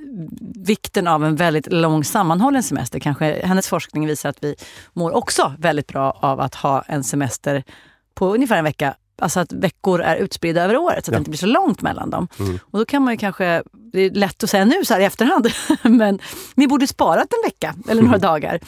vikten 0.66 1.08
av 1.08 1.26
en 1.26 1.36
väldigt 1.36 1.72
lång 1.72 2.04
sammanhållen 2.04 2.64
semester, 2.64 3.00
kanske 3.00 3.46
hennes 3.46 3.68
forskning 3.68 4.08
visar 4.08 4.30
att 4.30 4.44
vi 4.44 4.56
mår 4.94 5.16
också 5.16 5.54
väldigt 5.60 5.88
bra 5.88 6.20
av 6.22 6.40
att 6.40 6.56
ha 6.56 6.82
en 6.82 7.04
semester 7.04 7.64
på 8.16 8.34
ungefär 8.34 8.58
en 8.58 8.64
vecka. 8.64 8.96
Alltså 9.22 9.40
att 9.40 9.54
veckor 9.54 10.02
är 10.02 10.16
utspridda 10.16 10.64
över 10.64 10.78
året 10.78 11.06
så 11.06 11.12
att 11.12 11.14
Ja. 11.14 11.18
det 11.18 11.18
inte 11.18 11.30
blir 11.30 11.38
så 11.38 11.46
långt 11.46 11.82
mellan 11.82 12.10
dem. 12.10 12.28
Mm. 12.40 12.60
Och 12.72 12.80
då 12.80 12.86
kan 12.86 13.04
man 13.04 13.14
ju 13.14 13.18
kanske, 13.18 13.64
det 13.74 14.00
är 14.02 14.10
lätt 14.10 14.44
att 14.44 14.50
säga 14.50 14.66
nu 14.66 14.86
så 14.86 14.94
här 14.94 15.02
i 15.02 15.06
efterhand, 15.06 15.48
men 15.84 16.20
ni 16.56 16.68
borde 16.68 16.88
sparat 16.88 17.34
en 17.34 17.50
vecka 17.50 17.76
eller 17.90 18.02
några 18.04 18.18
dagar. 18.18 18.60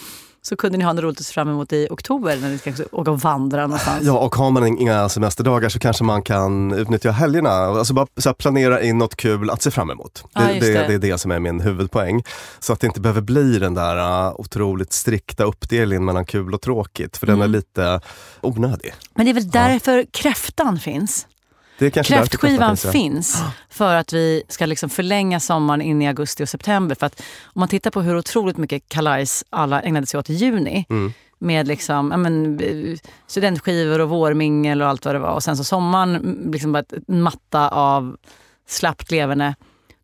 Så 0.45 0.55
kunde 0.55 0.77
ni 0.77 0.83
ha 0.83 0.93
något 0.93 1.03
roligt 1.03 1.19
att 1.19 1.25
se 1.25 1.33
fram 1.33 1.49
emot 1.49 1.73
i 1.73 1.87
oktober 1.91 2.37
när 2.41 2.49
ni 2.49 2.57
ska 2.57 2.73
åka 2.91 3.11
och 3.11 3.19
vandra 3.21 3.61
någonstans. 3.61 4.03
Ja, 4.05 4.19
och 4.19 4.35
har 4.35 4.51
man 4.51 4.67
inga 4.67 5.09
semesterdagar 5.09 5.69
så 5.69 5.79
kanske 5.79 6.03
man 6.03 6.21
kan 6.21 6.73
utnyttja 6.73 7.11
helgerna. 7.11 7.49
Alltså 7.51 7.93
bara 7.93 8.07
så 8.17 8.33
planera 8.33 8.81
in 8.81 8.97
något 8.97 9.15
kul 9.15 9.49
att 9.49 9.61
se 9.61 9.71
fram 9.71 9.89
emot. 9.91 10.23
Ja, 10.33 10.41
Det, 10.41 10.53
just 10.53 10.61
det, 10.67 10.73
det. 10.73 10.87
det 10.87 10.93
är 10.93 11.11
det 11.11 11.17
som 11.17 11.31
är 11.31 11.39
min 11.39 11.61
huvudpoäng. 11.61 12.23
Så 12.59 12.73
att 12.73 12.79
det 12.79 12.87
inte 12.87 13.01
behöver 13.01 13.21
bli 13.21 13.59
den 13.59 13.73
där 13.73 14.27
uh, 14.27 14.33
otroligt 14.39 14.93
strikta 14.93 15.43
uppdelningen 15.43 16.05
mellan 16.05 16.25
kul 16.25 16.53
och 16.53 16.61
tråkigt. 16.61 17.17
För 17.17 17.25
den 17.25 17.35
Mm. 17.35 17.43
är 17.43 17.47
lite 17.47 17.99
onödig. 18.41 18.93
Men 19.15 19.25
det 19.25 19.31
är 19.31 19.33
väl 19.33 19.49
därför 19.49 20.05
kräftan 20.11 20.79
finns? 20.79 21.27
Kräftskivan 21.91 22.77
finns, 22.91 23.43
för 23.69 23.95
att 23.95 24.13
vi 24.13 24.43
ska 24.47 24.65
liksom 24.65 24.89
förlänga 24.89 25.39
sommaren 25.39 25.81
in 25.81 26.01
i 26.01 26.07
augusti 26.07 26.43
och 26.43 26.49
september. 26.49 26.95
För 26.99 27.05
att 27.05 27.21
om 27.43 27.59
man 27.59 27.69
tittar 27.69 27.91
på 27.91 28.01
hur 28.01 28.17
otroligt 28.17 28.57
mycket 28.57 28.89
kalajs 28.89 29.43
alla 29.49 29.81
ägnade 29.81 30.07
sig 30.07 30.19
åt 30.19 30.29
i 30.29 30.33
juni. 30.33 30.85
Mm. 30.89 31.13
Med 31.39 31.67
liksom, 31.67 32.11
ja, 32.11 32.17
men, 32.17 32.59
studentskivor 33.27 33.99
och 34.01 34.09
vårmingel 34.09 34.81
och 34.81 34.87
allt 34.87 35.05
vad 35.05 35.15
det 35.15 35.19
var. 35.19 35.31
Och 35.33 35.43
sen 35.43 35.57
så 35.57 35.63
sommaren, 35.63 36.15
mm, 36.15 36.51
liksom 36.51 36.71
bara 36.71 36.79
ett- 36.79 36.93
en 37.07 37.21
matta 37.21 37.69
av 37.69 38.17
slappt 38.69 39.11
leverne. 39.11 39.55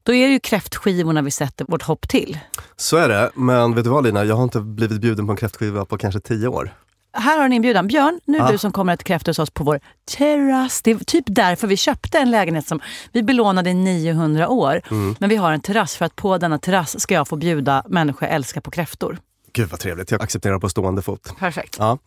Då 0.03 0.13
är 0.13 0.27
det 0.27 0.33
ju 0.33 0.39
kräftskivorna 0.39 1.21
vi 1.21 1.31
sätter 1.31 1.65
vårt 1.67 1.83
hopp 1.83 2.07
till. 2.09 2.39
Så 2.77 2.97
är 2.97 3.09
det, 3.09 3.31
men 3.35 3.75
vet 3.75 3.83
du 3.83 3.89
vad 3.89 4.03
Lina? 4.05 4.23
Jag 4.25 4.35
har 4.35 4.43
inte 4.43 4.59
blivit 4.59 5.01
bjuden 5.01 5.25
på 5.25 5.31
en 5.31 5.37
kräftskiva 5.37 5.85
på 5.85 5.97
kanske 5.97 6.19
tio 6.19 6.47
år. 6.47 6.73
Här 7.13 7.37
har 7.37 7.45
en 7.45 7.53
inbjudan. 7.53 7.87
Björn, 7.87 8.19
nu 8.25 8.37
är 8.37 8.41
Ja. 8.41 8.51
du 8.51 8.57
som 8.57 8.71
kommer 8.71 8.93
att 8.93 9.03
kräfta 9.03 9.29
hos 9.29 9.39
oss 9.39 9.49
på 9.49 9.63
vår 9.63 9.79
terrass. 10.17 10.81
Det 10.81 10.91
är 10.91 10.95
typ 10.95 11.25
därför 11.27 11.67
vi 11.67 11.77
köpte 11.77 12.19
en 12.19 12.31
lägenhet 12.31 12.67
som 12.67 12.79
vi 13.11 13.23
belånade 13.23 13.69
i 13.69 13.73
900 13.73 14.47
år. 14.49 14.81
Mm. 14.91 15.15
Men 15.19 15.29
vi 15.29 15.35
har 15.35 15.51
en 15.51 15.61
terrass 15.61 15.95
för 15.95 16.05
att 16.05 16.15
på 16.15 16.37
denna 16.37 16.59
terrass 16.59 16.99
ska 16.99 17.13
jag 17.13 17.27
få 17.27 17.35
bjuda 17.35 17.83
människor 17.87 18.27
jag 18.27 18.35
älskar 18.35 18.61
på 18.61 18.71
kräftor. 18.71 19.17
Gud 19.53 19.69
vad 19.69 19.79
trevligt, 19.79 20.11
jag 20.11 20.21
accepterar 20.21 20.59
på 20.59 20.69
stående 20.69 21.01
fot. 21.01 21.33
Perfekt. 21.39 21.75
Ja, 21.79 21.97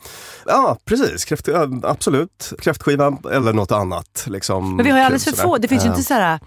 ja 0.46 0.76
precis. 0.84 1.24
Kräft, 1.24 1.48
absolut. 1.82 2.52
Kräftskiva 2.60 3.18
eller 3.32 3.52
något 3.52 3.72
annat. 3.72 4.24
Liksom, 4.28 4.76
Men 4.76 4.84
vi 4.84 4.90
har 4.90 4.98
ju 4.98 5.04
alldeles 5.04 5.24
för 5.24 5.32
få. 5.32 5.58
Det 5.58 5.68
finns 5.68 5.84
ju 5.84 5.88
inte 5.88 6.02
så 6.02 6.14
här 6.14 6.40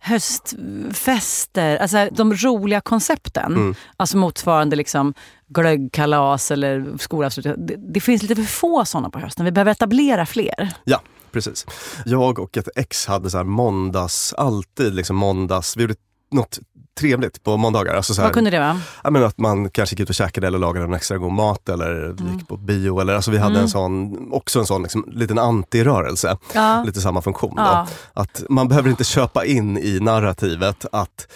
höstfester, 0.00 1.76
alltså 1.76 2.08
de 2.12 2.34
roliga 2.34 2.80
koncepten. 2.80 3.52
Mm. 3.54 3.74
Alltså 3.96 4.16
motsvarande 4.16 4.76
liksom 4.76 5.14
glöggkalas 5.48 6.50
eller 6.50 6.96
skolavslutning. 6.98 7.66
Det, 7.66 7.76
det 7.76 8.00
finns 8.00 8.22
lite 8.22 8.36
för 8.36 8.42
få 8.42 8.84
sådana 8.84 9.10
på 9.10 9.18
hösten. 9.18 9.44
Vi 9.44 9.52
behöver 9.52 9.72
etablera 9.72 10.26
fler. 10.26 10.72
Ja, 10.84 11.00
precis. 11.30 11.66
Jag 12.04 12.38
och 12.38 12.56
ett 12.56 12.68
ex 12.76 13.06
hade 13.06 13.30
så 13.30 13.36
här 13.36 13.44
måndags, 13.44 14.32
alltid 14.32 14.94
liksom 14.94 15.16
måndags, 15.16 15.76
vi 15.76 15.82
gjorde 15.82 15.94
något 16.30 16.58
trevligt 16.98 17.42
på 17.42 17.56
måndagar. 17.56 17.94
Alltså 17.94 18.14
så 18.14 18.20
här, 18.20 18.28
Vad 18.28 18.34
kunde 18.34 18.50
det 18.50 18.58
vara? 18.58 18.80
jag 19.04 19.12
menar 19.12 19.26
att 19.26 19.38
man 19.38 19.70
kanske 19.70 19.94
gick 19.94 20.00
ut 20.00 20.08
och 20.08 20.14
käkade 20.14 20.46
eller 20.46 20.58
lagade 20.58 20.86
en 20.86 20.94
extra 20.94 21.18
god 21.18 21.32
mat 21.32 21.68
eller 21.68 22.04
Mm. 22.04 22.32
gick 22.38 22.48
på 22.48 22.56
bio. 22.56 23.00
Eller, 23.00 23.14
alltså 23.14 23.30
vi 23.30 23.38
hade 23.38 23.60
en 23.60 23.68
sån, 23.68 24.28
också 24.32 24.58
en 24.58 24.66
sån 24.66 24.82
liksom, 24.82 25.04
liten 25.12 25.38
antirörelse. 25.38 26.36
Ja. 26.54 26.82
Lite 26.86 27.00
samma 27.00 27.22
funktion. 27.22 27.54
Ja. 27.56 27.86
Då. 28.14 28.20
Att 28.20 28.42
man 28.48 28.68
behöver 28.68 28.90
inte 28.90 29.04
köpa 29.04 29.44
in 29.44 29.78
i 29.78 30.00
narrativet 30.00 30.84
att 30.92 31.26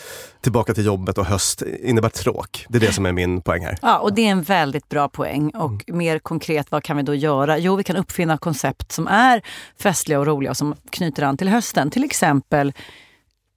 tillbaka 0.40 0.74
till 0.74 0.84
jobbet 0.86 1.18
och 1.18 1.26
höst 1.26 1.62
innebär 1.82 2.08
tråk. 2.08 2.66
Det 2.68 2.78
är 2.78 2.80
det 2.80 2.92
som 2.92 3.06
är 3.06 3.12
min 3.12 3.40
poäng 3.42 3.64
här. 3.64 3.78
Ja, 3.82 3.98
och 3.98 4.14
det 4.14 4.26
är 4.26 4.30
en 4.30 4.42
väldigt 4.42 4.88
bra 4.88 5.08
poäng. 5.08 5.50
Och 5.50 5.84
mer 5.86 6.18
konkret, 6.18 6.66
vad 6.70 6.82
kan 6.82 6.96
vi 6.96 7.02
då 7.02 7.14
göra? 7.14 7.58
Jo, 7.58 7.76
vi 7.76 7.84
kan 7.84 7.96
uppfinna 7.96 8.38
koncept 8.38 8.92
som 8.92 9.06
är 9.08 9.42
festliga 9.82 10.18
och 10.20 10.26
roliga 10.26 10.50
och 10.50 10.56
som 10.56 10.74
knyter 10.90 11.22
an 11.22 11.36
till 11.36 11.48
hösten. 11.48 11.90
Till 11.90 12.04
exempel 12.04 12.72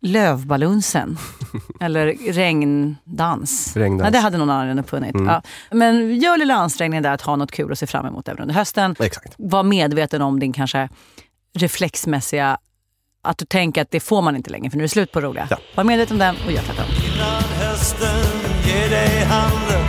Lövbalunsen. 0.06 1.18
eller 1.80 2.34
regndans. 2.34 3.76
Regndans. 3.78 4.02
Nej, 4.02 4.12
det 4.12 4.20
hade 4.20 4.38
någon 4.38 4.50
annan 4.50 4.80
uppfunnit. 4.80 5.16
Ja. 5.28 5.42
Men 5.72 6.20
gör 6.20 6.38
lilla 6.38 6.56
ansträngningen 6.56 7.04
där 7.04 7.12
att 7.12 7.22
ha 7.22 7.36
något 7.36 7.52
kul 7.52 7.72
att 7.72 7.80
se 7.80 7.88
fram 7.88 8.06
emot 8.06 8.28
även 8.28 8.42
under 8.42 8.56
hösten. 8.56 8.96
Exakt. 9.00 9.34
Var 9.38 9.64
medveten 9.64 10.22
om 10.22 10.40
din 10.40 10.54
kanske 10.54 10.90
reflexmässiga 11.54 12.58
att 13.24 13.38
du 13.38 13.46
tänker 13.46 13.82
att 13.82 13.92
det 13.92 14.00
får 14.00 14.22
man 14.22 14.36
inte 14.36 14.50
längre 14.50 14.70
för 14.70 14.78
nu 14.78 14.84
är 14.84 14.86
det 14.86 14.90
slut 14.90 15.12
på 15.12 15.20
det 15.20 15.28
roliga. 15.28 15.48
Ja. 15.50 15.58
Var 15.76 15.84
medveten 15.84 16.16
om 16.16 16.20
den 16.20 16.36
och 16.46 16.52
gör 16.52 16.62
tvärtom. 16.62 16.86
Innan 17.16 17.44
hösten 17.62 18.24
ger 18.66 18.90
dig 18.90 19.26
handen 19.26 19.86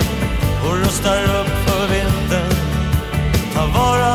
och 0.66 0.76
rustar 0.76 1.22
upp 1.22 1.48
för 1.48 1.88
vintern. 1.88 2.52
Ta 3.54 3.66
vara 3.66 4.05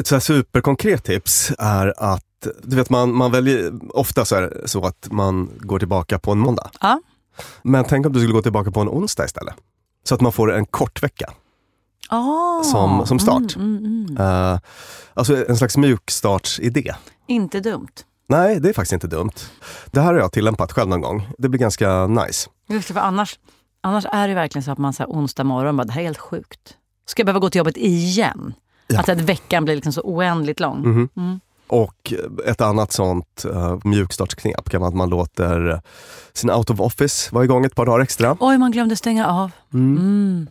Ett 0.00 0.06
så 0.06 0.14
här 0.14 0.20
superkonkret 0.20 1.04
tips 1.04 1.52
är 1.58 1.94
att 1.96 2.46
du 2.62 2.76
vet, 2.76 2.90
man, 2.90 3.14
man 3.14 3.32
väljer, 3.32 3.72
ofta 3.96 4.24
så 4.24 4.36
är 4.36 4.42
det 4.42 4.68
så 4.68 4.86
att 4.86 5.08
man 5.10 5.50
går 5.60 5.78
tillbaka 5.78 6.18
på 6.18 6.32
en 6.32 6.38
måndag. 6.38 6.70
Ja. 6.80 7.00
Men 7.62 7.84
tänk 7.84 8.06
om 8.06 8.12
du 8.12 8.20
skulle 8.20 8.32
gå 8.32 8.42
tillbaka 8.42 8.70
på 8.70 8.80
en 8.80 8.88
onsdag 8.88 9.24
istället. 9.24 9.54
Så 10.04 10.14
att 10.14 10.20
man 10.20 10.32
får 10.32 10.52
en 10.52 10.66
kort 10.66 11.02
vecka 11.02 11.32
Ah, 12.08 12.62
som, 12.62 13.06
som 13.06 13.18
start. 13.18 13.56
Mm, 13.56 13.76
mm, 13.76 14.06
mm. 14.10 14.16
Eh, 14.16 14.58
alltså 15.14 15.48
en 15.48 15.56
slags 15.56 15.76
mjukstartsidé. 15.76 16.94
Inte 17.26 17.60
dumt. 17.60 17.92
Nej, 18.28 18.60
det 18.60 18.68
är 18.68 18.72
faktiskt 18.72 18.92
inte 18.92 19.06
dumt. 19.06 19.32
Det 19.86 20.00
här 20.00 20.12
har 20.12 20.20
jag 20.20 20.32
tillämpat 20.32 20.72
själv 20.72 20.88
någon 20.88 21.00
gång. 21.00 21.28
Det 21.38 21.48
blir 21.48 21.60
ganska 21.60 22.06
nice. 22.06 22.50
Just 22.68 22.88
det, 22.88 22.94
för 22.94 23.00
annars, 23.00 23.38
annars 23.80 24.04
är 24.12 24.28
det 24.28 24.34
verkligen 24.34 24.62
så 24.62 24.70
att 24.70 24.78
man 24.78 24.92
så 24.92 25.02
här, 25.02 25.10
onsdag 25.10 25.44
morgon 25.44 25.76
bara, 25.76 25.84
det 25.84 25.92
här 25.92 26.00
är 26.00 26.04
helt 26.04 26.18
sjukt. 26.18 26.76
Ska 27.06 27.20
jag 27.20 27.26
behöva 27.26 27.40
gå 27.40 27.50
till 27.50 27.58
jobbet 27.58 27.76
igen? 27.76 28.54
Ja. 28.90 29.00
Att, 29.00 29.08
att 29.08 29.20
veckan 29.20 29.64
blir 29.64 29.74
liksom 29.74 29.92
så 29.92 30.00
oändligt 30.00 30.60
lång. 30.60 30.80
Mhm. 30.80 31.08
Mm. 31.16 31.40
Och 31.66 32.12
ett 32.46 32.60
annat 32.60 32.92
sånt 32.92 33.44
uh, 33.46 33.78
mjukstartsknep 33.84 34.70
kan 34.70 34.80
vara 34.80 34.88
att 34.88 34.94
man 34.94 35.10
låter 35.10 35.82
sin 36.32 36.50
out 36.50 36.70
of 36.70 36.80
office 36.80 37.34
vara 37.34 37.44
igång 37.44 37.64
ett 37.64 37.74
par 37.74 37.86
dagar 37.86 38.00
extra. 38.00 38.36
Oj, 38.40 38.58
man 38.58 38.70
glömde 38.70 38.96
stänga 38.96 39.26
av. 39.26 39.50
Mm. 39.74 39.98
Mm. 39.98 40.48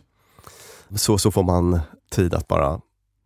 Så, 0.96 1.18
så 1.18 1.30
får 1.30 1.42
man 1.42 1.80
tid 2.10 2.34
att 2.34 2.48
bara 2.48 2.80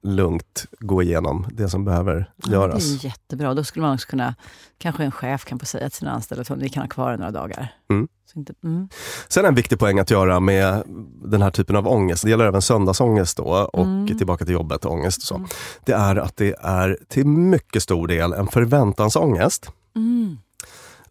lugnt 0.05 0.67
gå 0.81 1.03
igenom 1.03 1.47
det 1.53 1.69
som 1.69 1.85
behöver 1.85 2.31
göras. 2.47 2.85
Det 2.85 3.07
är 3.07 3.11
jättebra. 3.11 3.55
Då 3.55 3.65
skulle 3.65 3.83
man 3.83 3.95
också 3.95 4.09
kunna, 4.09 4.35
kanske 4.79 5.05
en 5.05 5.11
chef 5.11 5.45
kan 5.45 5.59
få 5.59 5.67
säga 5.67 5.91
till 5.91 5.99
sina 5.99 6.11
anställda 6.11 6.55
att 6.55 6.61
ni 6.61 6.69
kan 6.69 6.83
ha 6.83 6.89
kvar 6.89 7.17
några 7.17 7.31
dagar. 7.31 7.75
Mm. 7.91 8.09
Så 8.33 8.39
inte, 8.39 8.55
mm. 8.65 8.89
Sen 9.29 9.45
en 9.45 9.55
viktig 9.55 9.79
poäng 9.79 9.99
att 9.99 10.11
göra 10.11 10.41
med 10.41 10.83
den 11.25 11.43
här 11.43 11.51
typen 11.51 11.77
av 11.77 11.89
ångest, 11.89 12.25
det 12.25 12.31
gäller 12.31 12.47
även 12.47 12.63
söndagsångest 12.63 13.37
då 13.37 13.45
och 13.73 13.85
Mm. 13.85 14.19
tillbaka 14.19 14.45
till 14.45 14.55
jobbet 14.55 14.85
ångest 14.85 15.19
och 15.19 15.25
så. 15.25 15.47
Det 15.85 15.93
är 15.93 16.17
att 16.17 16.37
det 16.37 16.55
är 16.61 16.99
till 17.09 17.27
mycket 17.27 17.83
stor 17.83 18.09
del 18.09 18.33
en 18.33 18.47
förväntansångest. 18.47 19.71
Mm. 19.97 20.39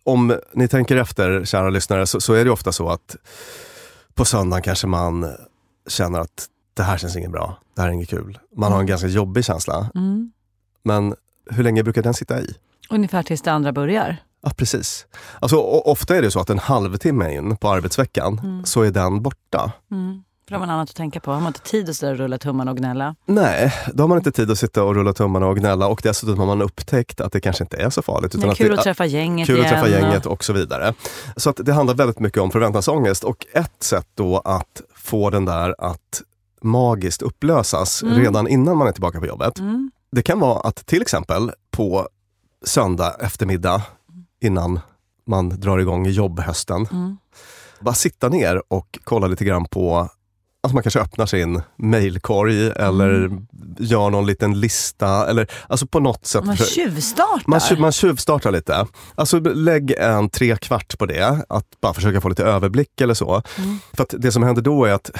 Om 0.04 0.40
ni 0.54 0.68
tänker 0.68 0.98
efter, 0.98 1.46
kära 1.46 1.70
lyssnare, 1.70 2.08
så, 2.08 2.22
så 2.22 2.34
är 2.34 2.46
det 2.46 2.52
ofta 2.52 2.72
så 2.72 2.90
att 2.90 3.16
på 4.14 4.26
söndagen 4.26 4.64
kanske 4.64 4.88
man 4.88 5.32
känner 5.88 6.20
att 6.20 6.48
det 6.74 6.84
här 6.84 6.98
känns 6.98 7.16
inget 7.16 7.32
bra, 7.32 7.58
det 7.76 7.82
här 7.82 7.90
är 7.90 7.94
inget 7.94 8.10
kul. 8.10 8.40
Man 8.56 8.72
har 8.72 8.80
en 8.80 8.86
ganska 8.86 9.08
jobbig 9.08 9.46
känsla. 9.46 9.90
Mm. 9.96 10.32
Men 10.84 11.16
hur 11.52 11.64
länge 11.64 11.84
brukar 11.84 12.02
den 12.02 12.14
sitta 12.14 12.42
i? 12.42 12.56
Ungefär 12.90 13.24
tills 13.24 13.42
det 13.42 13.52
andra 13.52 13.72
börjar. 13.72 14.18
Ja, 14.42 14.52
precis. 14.58 15.06
Alltså, 15.40 15.58
ofta 15.62 16.16
är 16.16 16.22
det 16.22 16.32
så 16.32 16.40
att 16.40 16.50
en 16.50 16.60
halvtimme 16.60 17.34
in 17.34 17.58
på 17.58 17.70
arbetsveckan 17.70 18.62
så 18.66 18.82
är 18.82 18.92
den 18.92 19.22
borta. 19.22 19.72
Mm. 19.92 20.24
För 20.48 20.52
då 20.52 20.56
har 20.56 20.60
man 20.60 20.70
annat 20.76 20.90
att 20.90 20.96
tänka 20.96 21.20
på. 21.20 21.32
Har 21.32 21.40
man 21.40 21.48
inte 21.48 21.60
tid 21.60 21.90
att 21.90 21.96
sådär 21.96 22.16
rulla 22.16 22.38
tummarna 22.38 22.72
och 22.72 22.78
gnälla? 22.78 23.16
Nej, 23.26 23.74
då 23.94 24.04
har 24.04 24.08
man 24.08 24.18
inte 24.18 24.32
tid 24.32 24.52
att 24.52 24.58
sitta 24.58 24.84
och 24.84 24.96
rulla 24.96 25.14
tummarna 25.14 25.48
och 25.48 25.58
gnälla 25.58 25.88
och 25.88 26.00
dessutom 26.04 26.40
har 26.40 26.46
man 26.46 26.62
upptäckt 26.62 27.22
att 27.22 27.32
det 27.32 27.42
kanske 27.42 27.64
inte 27.64 27.78
är 27.78 27.90
så 27.90 28.02
farligt. 28.02 28.32
Det 28.32 28.48
är 28.48 28.56
kul 28.56 28.70
det, 28.70 28.78
att 28.78 28.84
träffa 28.84 29.06
gänget 29.06 29.48
kul 29.48 29.60
att 29.60 29.66
igen. 29.66 29.82
träffa 29.82 30.00
gänget 30.00 30.26
och 30.26 30.44
så 30.44 30.54
vidare. 30.54 30.94
Så 31.38 31.50
att 31.50 31.60
det 31.64 31.74
handlar 31.74 31.96
väldigt 31.96 32.20
mycket 32.20 32.42
om 32.42 32.52
förväntansångest 32.52 33.24
och 33.24 33.46
ett 33.54 33.84
sätt 33.84 34.08
då 34.16 34.40
att 34.40 34.82
få 34.96 35.30
den 35.30 35.46
där 35.46 35.76
att 35.78 36.22
magiskt 36.64 37.22
upplösas 37.22 38.04
redan 38.04 38.48
innan 38.48 38.78
man 38.78 38.88
är 38.88 38.92
tillbaka 38.92 39.20
på 39.20 39.26
jobbet. 39.26 39.60
Mm. 39.60 39.92
Det 40.12 40.22
kan 40.22 40.40
vara 40.40 40.60
att 40.60 40.76
till 40.86 41.02
exempel 41.02 41.52
på 41.72 42.08
söndag 42.66 43.16
eftermiddag 43.20 43.82
innan 44.42 44.80
man 45.28 45.50
drar 45.50 45.80
igång 45.80 46.06
jobbhösten, 46.08 46.88
Mm. 46.92 47.18
bara 47.80 47.94
sitta 47.96 48.30
ner 48.30 48.62
och 48.68 49.00
kolla 49.04 49.28
lite 49.28 49.46
grann 49.46 49.66
på 49.66 50.10
Alltså 50.66 50.74
man 50.76 50.84
kanske 50.84 51.00
öppnar 51.00 51.26
sin 51.26 51.62
mailkorg 51.78 52.68
eller 52.68 53.26
Mm. 53.26 53.48
gör 53.80 54.10
någon 54.10 54.26
liten 54.26 54.60
lista. 54.60 55.30
Eller, 55.30 55.52
alltså 55.68 55.88
på 55.88 56.00
något 56.00 56.26
sätt. 56.26 56.46
Man 56.46 56.58
tjuvstartar. 56.58 57.44
man, 57.48 57.60
tjuv, 57.60 57.80
man 57.80 57.92
tjuvstartar 57.92 58.52
lite. 58.52 58.88
Alltså 59.16 59.40
lägg 59.40 59.92
en 59.92 60.30
tre 60.30 60.56
kvart 60.58 60.98
på 60.98 61.06
det, 61.06 61.46
att 61.50 61.66
bara 61.82 61.94
försöka 61.94 62.22
få 62.22 62.30
lite 62.30 62.44
överblick 62.44 63.02
eller 63.02 63.14
så. 63.14 63.42
Mm. 63.58 63.80
För 63.94 64.06
det 64.10 64.32
som 64.32 64.44
händer 64.44 64.62
då 64.62 64.86
är 64.86 64.94
att 64.94 65.12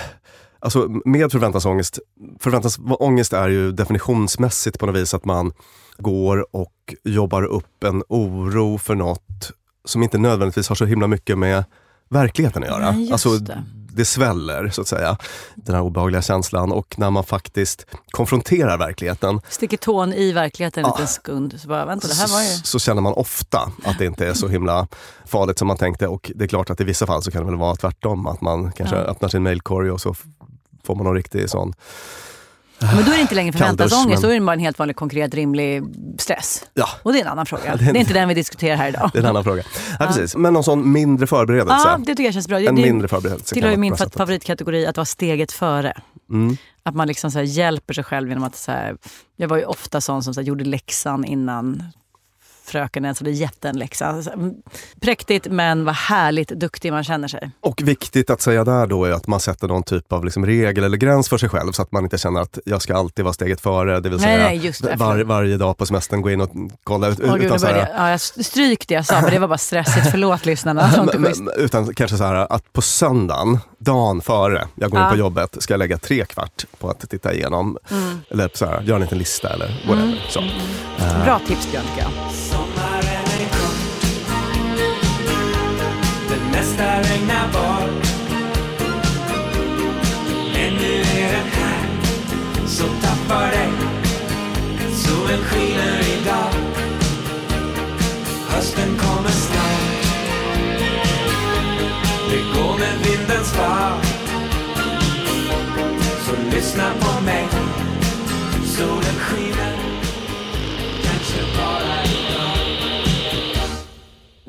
Alltså 0.64 0.88
med 1.06 1.32
förväntansångest, 1.32 2.00
förväntansångest 2.40 3.34
är 3.34 3.50
ju 3.50 3.72
definitionsmässigt 3.72 4.80
på 4.80 4.86
något 4.86 4.96
vis 4.96 5.14
att 5.14 5.26
man 5.26 5.54
går 5.98 6.56
och 6.56 6.94
jobbar 7.04 7.44
upp 7.44 7.84
en 7.84 8.04
oro 8.10 8.78
för 8.78 8.96
något 8.96 9.52
som 9.86 10.04
inte 10.04 10.18
nödvändigtvis 10.18 10.70
har 10.70 10.76
så 10.76 10.86
himla 10.86 11.08
mycket 11.08 11.38
med 11.38 11.64
verkligheten 12.10 12.64
att 12.64 12.70
göra. 12.70 12.92
Nej, 12.92 13.12
alltså, 13.12 13.30
det. 13.38 13.64
det 13.94 14.06
sväller 14.06 14.70
så 14.70 14.82
att 14.82 14.88
säga, 14.88 15.18
den 15.56 15.76
här 15.76 15.82
obehagliga 15.82 16.22
känslan 16.22 16.72
och 16.72 17.00
när 17.00 17.10
man 17.10 17.24
faktiskt 17.24 17.86
konfronterar 18.12 18.78
verkligheten 18.78 19.42
Sticker 19.50 19.78
tån 19.78 20.14
i 20.14 20.32
verkligheten 20.32 20.86
en 20.86 20.92
liten 20.92 21.08
sekund. 21.08 21.56
Så 21.62 21.68
bara, 21.68 21.86
vänta, 21.86 22.08
det 22.08 22.14
här 22.14 22.28
var 22.28 22.42
ju... 22.42 22.50
så, 22.50 22.80
känner 22.80 23.02
man 23.02 23.14
ofta 23.14 23.72
att 23.84 23.98
det 23.98 24.06
inte 24.06 24.28
är 24.28 24.34
så 24.34 24.48
himla 24.48 24.88
farligt 25.26 25.60
som 25.60 25.68
man 25.68 25.78
tänkte. 25.78 26.08
Och 26.08 26.32
det 26.36 26.44
är 26.44 26.48
klart 26.48 26.70
att 26.70 26.82
i 26.82 26.84
vissa 26.84 27.08
fall 27.08 27.24
så 27.24 27.32
kan 27.32 27.42
det 27.46 27.52
väl 27.52 27.60
vara 27.60 27.76
tvärtom. 27.76 28.28
Att 28.28 28.42
man 28.42 28.72
kanske 28.72 28.96
Ja. 28.96 29.02
öppnar 29.02 29.30
sin 29.30 29.44
mailkorg 29.44 29.92
och 29.92 30.02
så 30.02 30.16
får 30.86 30.96
man 30.96 31.06
någon 31.06 31.16
riktig 31.16 31.50
sån... 31.50 31.74
Men 32.80 33.06
då 33.06 33.12
är 33.12 33.16
det 33.16 33.22
inte 33.22 33.36
längre 33.36 33.52
förväntansångest, 33.52 34.22
men- 34.22 34.22
då 34.22 34.36
är 34.36 34.40
det 34.40 34.46
bara 34.46 34.54
en 34.54 34.60
helt 34.60 34.80
vanlig 34.80 34.96
konkret 34.96 35.34
rimlig 35.34 35.84
stress. 36.18 36.64
Ja, 36.74 36.88
Och 37.04 37.14
det 37.14 37.20
är 37.20 37.22
en 37.22 37.32
annan 37.32 37.46
fråga. 37.46 37.76
det 37.80 37.86
är 37.86 37.96
inte 37.96 38.14
den 38.14 38.28
vi 38.28 38.34
diskuterar 38.34 38.76
här 38.76 38.90
idag. 38.90 39.10
det 39.14 39.20
är 39.20 39.24
en 39.24 39.30
annan 39.30 39.44
fråga. 39.44 39.64
Ja, 40.00 40.06
precis. 40.06 40.36
Men 40.36 40.54
någon 40.54 40.64
sån 40.64 40.92
mindre 40.92 41.28
förberedelse. 41.28 41.88
Ja, 41.88 41.98
det 41.98 42.06
tycker 42.06 42.24
jag 42.24 42.34
känns 42.34 42.48
bra. 42.48 42.60
en 42.60 42.76
det 42.76 42.82
mindre 42.82 43.08
förberedelse. 43.08 43.54
tillhör 43.54 43.78
min 43.78 43.96
favoritkategori 43.96 44.86
att 44.86 44.98
vara 44.98 45.06
steget 45.06 45.52
före. 45.52 45.94
Mm. 46.30 46.58
Att 46.84 46.96
man 46.96 47.08
liksom 47.08 47.32
så 47.32 47.42
hjälper 47.42 47.94
sig 47.94 48.04
själv 48.04 48.30
genom 48.30 48.44
att... 48.44 48.56
Så 48.56 48.72
här, 48.72 48.98
jag 49.36 49.48
var 49.48 49.58
ju 49.58 49.66
ofta 49.66 50.02
sån 50.02 50.24
som 50.24 50.34
så 50.34 50.42
gjorde 50.42 50.64
läxan 50.64 51.26
innan 51.26 51.84
fröken 52.66 53.06
ens 53.06 53.20
hade 53.20 53.32
gett 53.32 53.66
en 53.66 53.78
läxa. 53.80 54.10
Mm, 54.34 54.54
Präktigt 55.02 55.48
men 55.50 55.86
vad 55.86 55.96
härligt 55.96 56.50
duktig 56.50 56.92
man 56.92 57.04
känner 57.04 57.28
sig. 57.28 57.52
Och 57.60 57.82
viktigt 57.84 58.30
att 58.30 58.42
säga 58.42 58.64
där 58.64 58.88
då 58.88 59.06
är 59.06 59.12
att 59.12 59.28
man 59.28 59.40
sätter 59.40 59.68
någon 59.68 59.84
typ 59.84 60.14
av 60.14 60.26
liksom 60.26 60.46
regel 60.46 60.84
eller 60.84 60.98
gräns 60.98 61.30
för 61.30 61.38
sig 61.38 61.50
själv 61.50 61.72
så 61.72 61.82
att 61.82 61.92
man 61.92 62.04
inte 62.04 62.18
känner 62.18 62.42
att 62.42 62.58
jag 62.66 62.82
ska 62.82 62.96
alltid 62.96 63.26
vara 63.26 63.34
steget 63.34 63.62
före. 63.62 64.00
Det 64.00 64.10
vill 64.10 64.20
Nej, 64.20 64.38
säga 64.38 64.72
nej, 64.72 64.72
det. 64.82 64.96
var, 64.96 65.24
varje 65.24 65.58
dag 65.58 65.78
på 65.78 65.86
semestern 65.86 66.22
gå 66.22 66.32
in 66.32 66.42
och 66.42 66.50
kolla. 66.84 67.08
Ut, 67.08 67.18
gud, 67.20 67.44
utan 67.44 67.60
så 67.60 67.68
här, 67.68 67.78
jag, 67.78 67.88
ja, 67.98 68.10
jag 68.10 68.22
stryk 68.22 68.88
det 68.88 68.94
jag 68.94 69.06
sa, 69.06 69.22
för 69.22 69.32
det 69.32 69.40
var 69.40 69.48
bara 69.48 69.58
stressigt. 69.58 70.08
Förlåt 70.12 70.46
lyssnarna. 70.46 71.08
Men- 71.14 71.22
men- 71.22 71.50
utan 71.58 71.94
kanske 71.94 72.18
så 72.18 72.24
här 72.24 72.54
att 72.54 72.74
på 72.74 72.82
söndagen, 72.82 73.60
dagen 73.80 74.22
före 74.22 74.68
jag 74.76 74.92
går 74.92 75.00
in 75.00 75.06
Ja. 75.06 75.12
på 75.12 75.18
jobbet, 75.18 75.58
ska 75.60 75.74
jag 75.74 75.80
lägga 75.80 75.98
tre 75.98 76.26
kvart 76.26 76.66
på 76.80 76.90
att 76.90 77.10
titta 77.10 77.34
igenom. 77.34 77.78
Mm. 77.92 78.22
Eller 78.30 78.50
så 78.54 78.66
här, 78.66 78.82
göra 78.82 78.96
en 78.96 79.02
liten 79.02 79.18
lista 79.18 79.50
eller 79.54 79.82
whatever. 79.88 80.22
Så. 80.30 80.42
Bra 81.26 81.40
tips 81.48 81.72
Björn, 81.72 81.84
Det 86.78 86.84
mesta 86.84 87.14
regnar 87.14 87.48
bort 87.54 88.08
Men 90.54 90.74
nu 90.74 91.02
är 91.02 91.32
den 91.32 91.48
här 91.52 91.88
Så 92.68 92.84
tappa 92.84 93.42
dig. 93.42 93.70
Solen 94.94 95.40
skiner 95.44 96.00
idag 96.00 96.54
Hösten 98.50 98.98
kommer 98.98 99.30
snart. 99.30 100.04
Det 102.30 102.60
går 102.60 102.78
med 102.80 102.98
vindens 103.04 103.52
fart. 103.52 104.06
Så 106.26 106.56
lyssna 106.56 106.92
på 107.00 107.13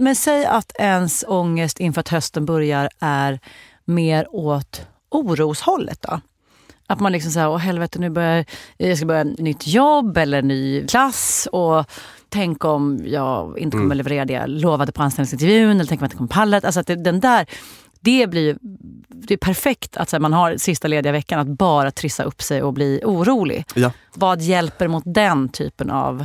Men 0.04 0.16
säg 0.16 0.44
att 0.44 0.72
ens 0.78 1.24
ångest 1.28 1.80
inför 1.80 2.00
att 2.00 2.08
hösten 2.08 2.46
börjar 2.46 2.88
är 3.00 3.40
mer 3.84 4.26
åt 4.34 4.86
oroshållet 5.10 6.02
då? 6.02 6.20
Att 6.86 7.00
man 7.00 7.12
liksom 7.12 7.32
säger, 7.32 7.48
åh 7.48 7.58
helvete 7.58 7.98
nu 7.98 8.10
börjar 8.10 8.44
jag 8.76 8.96
ska 8.96 9.06
börja 9.06 9.20
ett 9.20 9.38
nytt 9.38 9.66
jobb 9.66 10.16
eller 10.16 10.42
ny 10.42 10.86
klass 10.86 11.48
och 11.52 11.84
tänk 12.28 12.64
om 12.64 13.00
jag 13.04 13.58
inte 13.58 13.76
kommer 13.76 13.94
leverera 13.94 14.24
det 14.24 14.32
jag 14.32 14.48
lovade 14.48 14.92
på 14.92 15.02
anställningsintervjun 15.02 15.70
eller 15.70 15.84
tänk 15.84 16.00
om 16.00 16.04
jag 16.04 16.06
inte 16.06 16.16
kommer 16.16 16.28
palla 16.28 16.60
det. 16.60 16.66
Alltså 16.66 16.80
att 16.80 16.86
det, 16.86 16.94
den 16.96 17.20
där, 17.20 17.46
det 18.00 18.26
blir 18.26 18.58
det 19.08 19.34
är 19.34 19.38
perfekt 19.38 19.96
att 19.96 20.12
här, 20.12 20.20
man 20.20 20.32
har 20.32 20.56
sista 20.56 20.88
lediga 20.88 21.12
veckan 21.12 21.40
att 21.40 21.58
bara 21.58 21.90
trissa 21.90 22.22
upp 22.22 22.42
sig 22.42 22.62
och 22.62 22.72
bli 22.72 23.00
orolig. 23.04 23.64
Ja, 23.74 23.92
Vad 24.14 24.40
hjälper 24.40 24.88
mot 24.88 25.04
den 25.06 25.48
typen 25.48 25.90
av 25.90 26.24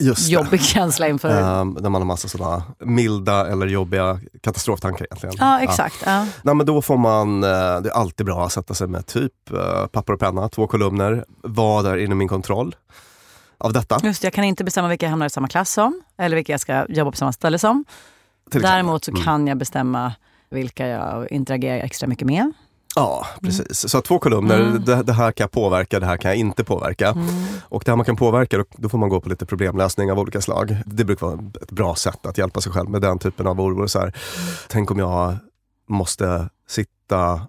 just 0.00 0.26
det. 0.26 0.32
jobbig 0.32 0.60
känsla 0.64 1.08
inför... 1.08 1.60
Ehm, 1.60 1.76
när 1.80 1.90
man 1.90 2.02
har 2.02 2.06
massa 2.06 2.28
sådana 2.28 2.62
milda 2.78 3.46
eller 3.46 3.66
jobbiga 3.66 4.20
katastroftankar 4.40 5.04
egentligen. 5.04 5.34
Ja, 5.38 5.60
exakt. 5.60 6.02
Ja. 6.06 6.26
Nej, 6.42 6.54
men 6.54 6.66
då 6.66 6.82
får 6.82 6.96
man, 6.96 7.44
eh, 7.44 7.48
det 7.50 7.88
är 7.88 7.90
alltid 7.90 8.26
bra 8.26 8.44
att 8.46 8.52
sätta 8.52 8.74
sig 8.74 8.88
med 8.88 9.06
typ 9.06 9.32
eh, 9.52 9.86
papper 9.86 10.12
och 10.12 10.20
penna, 10.20 10.48
två 10.48 10.66
kolumner. 10.66 11.24
Vad 11.42 11.86
är 11.86 11.96
inom 11.96 12.18
min 12.18 12.28
kontroll 12.28 12.76
av 13.58 13.72
detta? 13.72 14.00
Just 14.02 14.22
det, 14.22 14.26
jag 14.26 14.32
kan 14.32 14.44
inte 14.44 14.64
bestämma 14.64 14.88
vilka 14.88 15.06
jag 15.06 15.10
hamnar 15.10 15.26
i 15.26 15.30
samma 15.30 15.48
klass 15.48 15.72
som 15.72 16.02
eller 16.18 16.36
vilka 16.36 16.52
jag 16.52 16.60
ska 16.60 16.86
jobba 16.88 17.10
på 17.10 17.16
samma 17.16 17.32
ställe 17.32 17.58
som. 17.58 17.84
Däremot 18.50 19.04
så 19.04 19.12
kan 19.12 19.46
jag 19.46 19.58
bestämma 19.58 20.12
vilka 20.50 20.86
jag 20.86 21.32
interagerar 21.32 21.78
extra 21.78 22.08
mycket 22.08 22.26
med. 22.26 22.52
Ja, 23.00 23.26
precis. 23.42 23.88
Så 23.90 24.00
två 24.02 24.18
kolumner, 24.18 24.60
Mm. 24.60 24.84
det, 24.84 25.02
det 25.02 25.12
här 25.12 25.32
kan 25.32 25.44
jag 25.44 25.50
påverka, 25.50 26.00
det 26.00 26.06
här 26.06 26.16
kan 26.16 26.28
jag 26.30 26.38
inte 26.38 26.64
påverka. 26.64 27.14
Och 27.62 27.82
det 27.84 27.90
här 27.90 27.96
man 27.96 28.06
kan 28.06 28.16
påverka, 28.16 28.58
då, 28.58 28.64
då 28.76 28.88
får 28.88 28.98
man 28.98 29.08
gå 29.08 29.20
på 29.20 29.28
lite 29.28 29.46
problemlösning 29.46 30.12
av 30.12 30.18
olika 30.18 30.40
slag. 30.40 30.76
Det 30.86 31.04
brukar 31.04 31.26
vara 31.26 31.38
ett 31.62 31.70
bra 31.70 31.94
sätt 31.94 32.26
att 32.26 32.38
hjälpa 32.38 32.60
sig 32.60 32.72
själv 32.72 32.90
med 32.90 33.02
den 33.02 33.18
typen 33.18 33.46
av 33.46 33.60
oro. 33.60 33.88
Så 33.88 33.98
här, 34.00 34.12
Tänk 34.68 34.90
om 34.90 34.98
jag 34.98 35.36
måste 35.88 36.48
sitta 36.68 37.40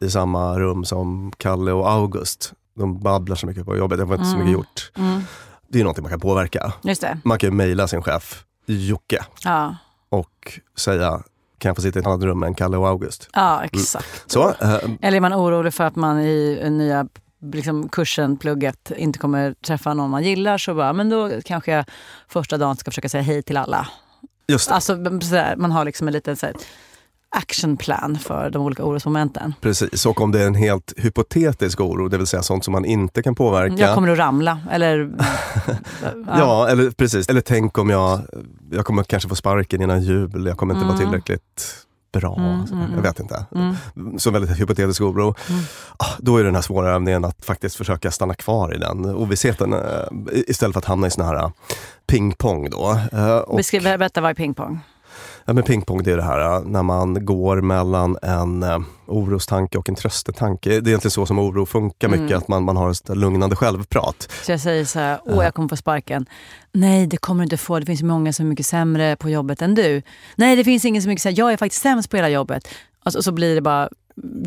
i 0.00 0.10
samma 0.10 0.58
rum 0.58 0.84
som 0.84 1.32
Kalle 1.36 1.72
och 1.72 1.90
August. 1.90 2.52
De 2.74 3.00
babblar 3.00 3.36
så 3.36 3.46
mycket 3.46 3.64
på 3.66 3.76
jobbet, 3.76 3.98
jag 3.98 4.08
får 4.08 4.16
inte 4.16 4.30
så 4.30 4.36
mycket 4.36 4.52
gjort. 4.52 4.92
Mm. 4.96 5.20
Det 5.68 5.78
är 5.80 5.82
någonting 5.84 6.02
man 6.02 6.10
kan 6.10 6.20
påverka. 6.20 6.72
Man 7.24 7.38
kan 7.38 7.50
ju 7.50 7.56
mejla 7.56 7.88
sin 7.88 8.02
chef 8.02 8.44
Jocke 8.66 9.24
Ja, 9.44 9.76
och 10.08 10.60
säga, 10.76 11.22
kan 11.58 11.68
jag 11.68 11.76
få 11.76 11.82
sitta 11.82 11.98
i 11.98 12.00
ett 12.00 12.06
annat 12.06 12.22
rum 12.22 12.42
än 12.42 12.54
Kalle 12.54 12.76
och 12.76 12.88
August? 12.88 13.28
ja 13.32 13.64
exakt. 13.64 14.30
Så, 14.30 14.48
eh, 14.48 14.78
Eller 15.02 15.16
är 15.16 15.20
man 15.20 15.34
orolig 15.34 15.74
för 15.74 15.84
att 15.84 15.96
man 15.96 16.20
i 16.20 16.70
nya 16.70 17.08
liksom, 17.52 17.88
kursen, 17.88 18.36
plugget, 18.36 18.92
inte 18.96 19.18
kommer 19.18 19.52
träffa 19.66 19.94
någon 19.94 20.10
man 20.10 20.22
gillar 20.22 20.58
så 20.58 20.74
bara, 20.74 20.92
men 20.92 21.10
då 21.10 21.30
kanske 21.44 21.72
jag 21.72 21.84
första 22.28 22.58
dagen 22.58 22.76
ska 22.76 22.90
försöka 22.90 23.08
säga 23.08 23.22
hej 23.22 23.42
till 23.42 23.56
alla. 23.56 23.88
just 24.48 24.68
det. 24.68 24.74
Alltså, 24.74 24.94
sådär, 25.20 25.54
man 25.56 25.72
har 25.72 25.84
liksom 25.84 26.06
en 26.08 26.12
liten 26.12 26.36
så 26.36 26.46
här, 26.46 26.54
actionplan 27.30 28.18
för 28.18 28.50
de 28.50 28.62
olika 28.62 28.84
orosmomenten. 28.84 29.54
Precis, 29.60 30.06
och 30.06 30.20
om 30.20 30.32
det 30.32 30.42
är 30.42 30.46
en 30.46 30.54
helt 30.54 30.92
hypotetisk 30.96 31.80
oro, 31.80 32.08
det 32.08 32.18
vill 32.18 32.26
säga 32.26 32.42
sånt 32.42 32.64
som 32.64 32.72
man 32.72 32.84
inte 32.84 33.22
kan 33.22 33.34
påverka. 33.34 33.74
Jag 33.78 33.94
kommer 33.94 34.08
att 34.08 34.18
ramla 34.18 34.58
eller... 34.70 35.10
Ja, 36.26 36.68
eller 36.68 36.90
precis. 36.90 37.28
Eller 37.28 37.40
tänk 37.40 37.78
om 37.78 37.90
jag, 37.90 38.20
jag 38.70 38.84
kommer 38.86 39.02
kanske 39.02 39.28
få 39.28 39.34
sparken 39.34 39.82
innan 39.82 40.02
jul, 40.02 40.46
jag 40.46 40.56
kommer 40.56 40.74
inte 40.74 40.86
vara 40.86 40.96
tillräckligt 40.98 41.76
bra. 42.12 42.36
Mm, 42.38 42.66
Så 42.66 42.74
mm, 42.74 42.90
jag 42.94 43.02
vet 43.02 43.20
inte. 43.20 43.44
Så 44.18 44.30
väldigt 44.30 44.60
hypotetisk 44.60 45.00
oro. 45.00 45.34
Ah, 45.96 46.06
Då 46.18 46.36
är 46.36 46.44
den 46.44 46.54
här 46.54 46.62
svåra 46.62 46.90
övningen 46.90 47.24
att 47.24 47.44
faktiskt 47.44 47.76
försöka 47.76 48.10
stanna 48.10 48.34
kvar 48.34 48.74
i 48.74 48.78
den 48.78 49.04
ovissheten 49.04 49.72
eh, 49.72 49.80
istället 50.32 50.72
för 50.74 50.78
att 50.80 50.84
hamna 50.84 51.06
i 51.06 51.10
sån 51.10 51.26
här 51.26 51.34
eh, 51.34 51.50
pingpong 52.06 52.70
då. 52.70 52.98
Eh, 53.12 53.36
och- 53.36 53.56
Beskriv, 53.56 53.82
berätta 53.82 54.20
vad 54.20 54.30
är 54.30 54.34
pingpong? 54.34 54.80
Ja, 55.48 55.52
men 55.52 55.64
pingpong 55.64 56.02
det 56.02 56.12
är 56.12 56.16
det 56.16 56.22
här 56.22 56.56
eh, 56.56 56.62
när 56.64 56.82
man 56.82 57.24
går 57.24 57.60
mellan 57.60 58.18
en 58.22 58.62
eh, 58.62 58.78
orostanke 59.06 59.78
och 59.78 59.88
en 59.88 59.94
tröstetanke. 59.94 60.68
Det 60.70 60.76
är 60.76 60.88
egentligen 60.88 61.10
så 61.10 61.26
som 61.26 61.38
oro 61.38 61.66
funkar 61.66 62.08
mycket, 62.08 62.26
Mm. 62.26 62.38
att 62.38 62.48
man, 62.48 62.62
man 62.64 62.76
har 62.76 62.90
ett 62.90 63.08
lugnande 63.08 63.56
självprat. 63.56 64.28
Så 64.42 64.50
jag 64.52 64.60
säger 64.60 64.84
så 64.84 64.98
här, 64.98 65.18
åh 65.24 65.44
jag 65.44 65.54
kommer 65.54 65.68
få 65.68 65.76
sparken. 65.76 66.26
Nej 66.72 67.06
det 67.06 67.16
kommer 67.16 67.40
du 67.40 67.44
inte 67.44 67.56
få, 67.56 67.78
det 67.78 67.86
finns 67.86 68.02
många 68.02 68.32
som 68.32 68.46
är 68.46 68.50
mycket 68.50 68.66
sämre 68.66 69.16
på 69.16 69.30
jobbet 69.30 69.62
än 69.62 69.74
du. 69.74 70.02
Nej 70.36 70.56
det 70.56 70.64
finns 70.64 70.84
ingen 70.84 71.02
som 71.02 71.08
är 71.08 71.12
mycket 71.12 71.22
sämre, 71.22 71.38
jag 71.38 71.52
är 71.52 71.56
faktiskt 71.56 71.82
sämst 71.82 72.10
på 72.10 72.16
hela 72.16 72.28
jobbet. 72.28 72.68
Och 73.04 73.12
så, 73.12 73.22
så 73.22 73.32
blir 73.32 73.54
det 73.54 73.60
bara, 73.60 73.88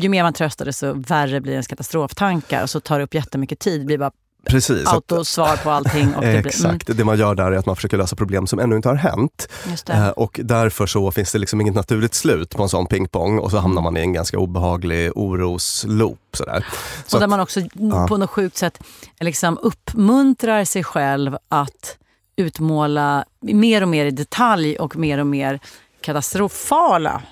ju 0.00 0.08
mer 0.08 0.22
man 0.22 0.32
tröstar 0.32 0.64
det 0.64 0.72
så 0.72 0.92
värre 0.92 1.40
blir 1.40 1.52
ens 1.52 1.66
katastroftankar 1.66 2.62
och 2.62 2.70
så 2.70 2.80
tar 2.80 2.98
det 2.98 3.04
upp 3.04 3.14
jättemycket 3.14 3.58
tid. 3.58 3.80
Det 3.80 3.84
blir 3.84 3.98
bara 3.98 4.10
Precis. 4.46 4.86
autosvar 4.88 5.56
på 5.56 5.70
allting. 5.70 6.14
Och 6.14 6.20
det 6.22 6.28
blir, 6.28 6.30
mm, 6.30 6.46
Exakt, 6.46 6.96
det 6.96 7.04
man 7.04 7.18
gör 7.18 7.34
där 7.34 7.52
är 7.52 7.56
att 7.56 7.66
man 7.66 7.76
försöker 7.76 7.96
lösa 7.96 8.16
problem 8.16 8.46
som 8.46 8.58
ännu 8.58 8.76
inte 8.76 8.88
har 8.88 8.96
hänt. 8.96 9.48
Eh, 9.90 10.08
och 10.08 10.40
därför 10.44 10.86
så 10.86 11.10
finns 11.10 11.32
det 11.32 11.38
liksom 11.38 11.60
inget 11.60 11.74
naturligt 11.74 12.14
slut 12.14 12.50
på 12.56 12.62
en 12.62 12.68
sån 12.68 12.86
pingpong 12.86 13.38
och 13.38 13.50
så 13.50 13.58
hamnar 13.58 13.82
man 13.82 13.96
i 13.96 14.00
en 14.00 14.12
ganska 14.12 14.38
obehaglig 14.38 15.10
orosloop. 15.14 16.18
Sådär. 16.32 16.66
Så 17.06 17.16
och 17.16 17.20
där 17.20 17.26
att- 17.26 17.30
man 17.30 17.40
också 17.40 17.60
på 18.08 18.16
något 18.16 18.30
sjukt 18.30 18.56
sätt 18.56 18.78
liksom 19.20 19.58
uppmuntrar 19.62 20.64
sig 20.64 20.84
själv 20.84 21.36
att 21.48 21.96
utmåla 22.36 23.24
mer 23.40 23.82
och 23.82 23.88
mer 23.88 24.04
i 24.06 24.10
detalj 24.10 24.76
och 24.76 24.96
mer 24.96 25.18
och 25.18 25.26
mer 25.26 25.60
katastrofala 26.00 27.22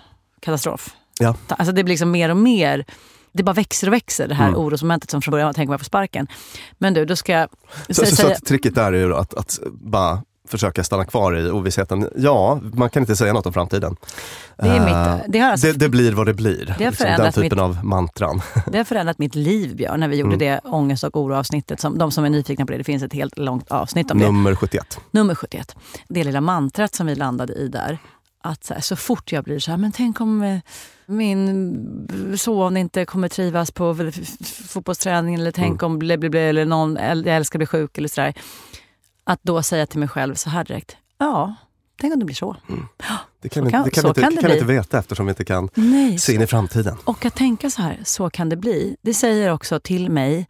katastrof. 0.40 0.90
Ja. 1.18 1.35
Alltså 1.49 1.73
det 1.73 1.85
blir 1.85 1.92
liksom 1.92 2.11
mer 2.11 2.29
och 2.29 2.37
mer. 2.37 2.85
Det 3.33 3.43
bara 3.43 3.53
växer 3.53 3.87
och 3.87 3.93
växer 3.93 4.29
det 4.29 4.35
här 4.35 4.49
Mm. 4.49 4.61
orosmomentet 4.61 5.11
som 5.11 5.23
från 5.23 5.31
början 5.33 5.47
var 5.47 5.53
tänk 5.53 5.69
om 5.69 5.73
jag 5.73 5.81
får 5.81 5.85
sparken. 5.85 6.27
Men 6.79 6.95
du, 6.95 7.05
då 7.05 7.17
ska 7.17 7.33
jag 7.33 7.49
Så, 7.88 7.95
så, 7.95 8.07
så 8.07 8.17
säga... 8.17 8.35
att 8.35 8.45
tricket 8.45 8.75
där 8.75 8.93
är 8.93 8.99
ju 8.99 9.14
att, 9.14 9.35
att 9.35 9.59
bara 9.73 10.23
försöka 10.49 10.85
stanna 10.85 11.05
kvar 11.05 11.37
i 11.37 11.51
ovissheten. 11.51 12.09
Ja, 12.17 12.61
man 12.75 12.91
kan 12.91 13.03
inte 13.03 13.17
säga 13.17 13.33
något 13.33 13.47
om 13.47 13.53
framtiden. 13.53 13.97
Det 14.57 14.69
är 14.69 14.77
Eh, 14.77 14.85
mitt, 15.17 15.25
det 15.33 15.38
har, 15.38 15.51
alltså, 15.51 15.67
det, 15.67 15.73
det 15.73 15.88
blir 15.88 16.12
vad 16.12 16.27
det 16.27 16.35
blir. 16.35 16.67
har 16.69 16.79
den 16.79 16.93
förändrat 16.93 17.35
typen 17.35 17.57
mitt- 17.57 17.62
av 17.62 17.85
mantran. 17.85 18.41
det 18.73 18.79
har 18.79 18.85
förändrat 18.85 19.19
mitt 19.19 19.35
liv 19.35 19.77
Björn, 19.77 20.01
när 20.01 20.09
vi 20.09 20.17
gjorde 20.17 20.35
Mm. 20.35 20.38
det 20.38 20.61
ångest 20.71 21.05
och 21.05 21.17
oro-avsnittet. 21.17 21.81
Som, 21.81 21.99
de 21.99 22.11
som 22.11 22.25
är 22.25 22.31
nyfikna 22.31 22.67
på 22.67 22.73
det, 22.73 22.79
det 22.79 22.85
finns 22.85 23.03
ett 23.03 23.12
helt 23.12 23.38
långt 23.38 23.71
avsnitt 23.71 24.11
om 24.11 24.19
det. 24.19 24.25
Nummer 24.25 24.55
71. 24.55 24.99
Nummer 25.11 25.35
71. 25.35 25.77
Det 26.09 26.25
lilla 26.25 26.41
mantrat 26.41 26.95
som 26.95 27.07
vi 27.07 27.14
landade 27.14 27.53
i 27.53 27.69
där. 27.69 27.99
Att 28.40 28.64
så, 28.64 28.74
här, 28.74 28.81
så 28.81 28.96
fort 28.96 29.33
jag 29.33 29.44
blir 29.44 29.59
så 29.59 29.70
här, 29.70 29.79
men 29.79 29.92
tänk 29.92 30.20
om 30.20 30.42
eh, 30.42 30.59
min 31.07 32.37
son 32.38 32.77
inte 32.77 33.05
kommer 33.05 33.29
trivas 33.29 33.70
på 33.70 34.11
fotbollsträningen 34.68 35.40
eller 35.40 35.51
tänk 35.53 35.83
om 35.83 35.98
blä, 35.98 36.18
blä, 36.18 36.31
blä, 36.31 36.40
eller 36.40 36.64
någon 36.64 36.96
jag 37.01 37.27
älskar 37.27 37.59
blir 37.59 37.66
sjuk 37.66 37.98
eller 37.98 38.09
sådär. 38.09 38.35
Att 39.24 39.40
då 39.42 39.62
säga 39.62 39.87
till 39.87 39.98
mig 39.98 40.09
själv 40.09 40.35
så 40.35 40.51
här 40.51 40.64
direkt. 40.64 40.96
Ja, 41.18 41.55
tänk 42.01 42.12
om 42.14 42.18
det 42.20 42.24
blir 42.27 42.35
så. 42.37 42.57
Det 43.40 43.48
kan, 43.48 43.64
Så 43.64 43.70
kan- 43.70 43.85
det 43.85 43.90
kan 43.90 44.03
så 44.03 44.07
vi 44.09 44.09
inte, 44.09 44.20
kan 44.20 44.31
det 44.35 44.40
kan 44.40 44.48
bli. 44.51 44.55
inte 44.59 44.66
veta 44.66 44.98
eftersom 44.98 45.27
vi 45.27 45.31
inte 45.31 45.44
kan 45.44 45.68
Nej, 45.74 46.18
se 46.18 46.35
in 46.35 46.42
i 46.42 46.46
framtiden. 46.46 46.96
och 47.05 47.24
att 47.24 47.35
tänka 47.35 47.70
så 47.70 47.83
här, 47.83 47.98
så 48.05 48.31
kan 48.31 48.48
det 48.48 48.57
bli. 48.57 48.96
Det 49.03 49.14
säger 49.14 49.53
också 49.53 49.81
till 49.81 50.11
mig, 50.11 50.46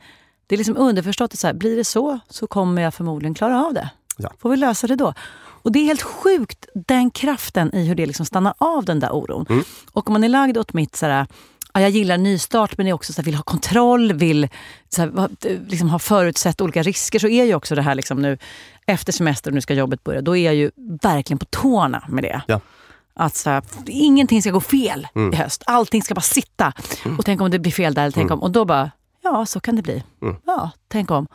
det 0.46 0.54
är 0.54 0.56
liksom 0.56 0.76
underförstått 0.76 1.32
att 1.32 1.38
så 1.38 1.46
här, 1.46 1.54
blir 1.54 1.76
det 1.76 1.84
så, 1.84 2.18
så 2.28 2.46
kommer 2.46 2.82
jag 2.82 2.94
förmodligen 2.94 3.34
klara 3.34 3.64
av 3.66 3.74
det. 3.74 3.90
Ja. 4.16 4.32
Får 4.38 4.50
vi 4.50 4.56
lösa 4.56 4.86
det 4.86 4.96
då? 4.96 5.14
Och 5.62 5.72
det 5.72 5.78
är 5.78 5.84
helt 5.84 6.02
sjukt, 6.02 6.66
den 6.74 7.10
kraften 7.10 7.74
i 7.74 7.84
hur 7.86 7.94
det 7.94 8.06
liksom 8.06 8.26
stannar 8.26 8.54
av 8.58 8.84
den 8.84 9.00
där 9.00 9.12
oron. 9.14 9.46
Mm. 9.48 9.64
Och 9.92 10.06
om 10.08 10.12
man 10.12 10.24
är 10.24 10.28
lagd 10.28 10.58
åt 10.58 10.72
mitt 10.72 10.96
så 10.96 11.06
här, 11.06 11.26
ja, 11.74 11.80
jag 11.80 11.90
gillar 11.90 12.18
nystart 12.18 12.78
men 12.78 12.86
är 12.86 12.92
också 12.92 13.12
så 13.12 13.22
vill 13.22 13.34
ha 13.34 13.42
kontroll, 13.42 14.12
vill 14.12 14.48
så 14.88 15.02
här, 15.02 15.08
va- 15.08 15.28
liksom 15.68 15.88
ha 15.90 15.98
förutsett 15.98 16.60
olika 16.60 16.82
risker, 16.82 17.18
så 17.18 17.28
är 17.28 17.44
ju 17.44 17.54
också 17.54 17.74
det 17.74 17.82
här 17.82 17.94
liksom 17.94 18.22
nu 18.22 18.38
efter 18.86 19.12
semester 19.12 19.50
och 19.50 19.54
nu 19.54 19.60
ska 19.60 19.74
jobbet 19.74 20.04
börja, 20.04 20.20
då 20.22 20.36
är 20.36 20.44
jag 20.44 20.54
ju 20.54 20.70
verkligen 21.02 21.38
på 21.38 21.44
tårna 21.44 22.04
med 22.08 22.24
det. 22.24 22.42
Ja. 22.46 22.60
Att 23.14 23.36
så 23.36 23.50
här, 23.50 23.62
ingenting 23.86 24.42
ska 24.42 24.50
gå 24.50 24.60
fel 24.60 25.08
Mm. 25.14 25.32
i 25.32 25.36
höst. 25.36 25.62
Allting 25.66 26.02
ska 26.02 26.14
bara 26.14 26.20
sitta. 26.20 26.72
Och 27.18 27.24
tänk 27.24 27.40
om 27.40 27.50
det 27.50 27.58
blir 27.58 27.72
fel 27.72 27.94
där. 27.94 28.02
Eller 28.02 28.12
tänk 28.12 28.30
om, 28.30 28.42
och 28.42 28.50
då 28.50 28.64
bara, 28.64 28.90
ja 29.22 29.46
så 29.46 29.60
kan 29.60 29.76
det 29.76 29.82
bli. 29.82 30.04
Mm. 30.22 30.36
Ja, 30.46 30.70
tänk 30.88 31.10
om. 31.10 31.26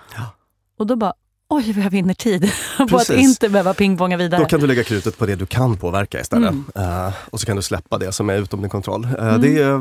Och 0.78 0.88
då 0.88 0.96
bara, 0.96 1.14
oj 1.56 1.74
vad 1.76 1.86
jag 1.86 1.90
vinner 1.90 2.14
tid 2.14 2.52
på 2.90 2.98
att 2.98 3.10
inte 3.10 3.50
behöva 3.50 3.74
pingponga 3.74 4.18
vidare. 4.18 4.42
Då 4.42 4.48
kan 4.48 4.60
du 4.60 4.68
lägga 4.68 4.84
krutet 4.84 5.18
på 5.18 5.26
det 5.26 5.36
du 5.36 5.46
kan 5.46 5.78
påverka 5.78 6.20
istället. 6.22 6.50
Mm. 6.52 6.66
Eh, 7.08 7.14
och 7.30 7.40
så 7.40 7.46
kan 7.46 7.56
du 7.56 7.62
släppa 7.62 7.98
det 7.98 8.12
som 8.12 8.30
är 8.30 8.38
utom 8.38 8.62
din 8.62 8.70
kontroll. 8.70 9.04
Eh, 9.20 9.38
Det 9.38 9.62
är 9.62 9.74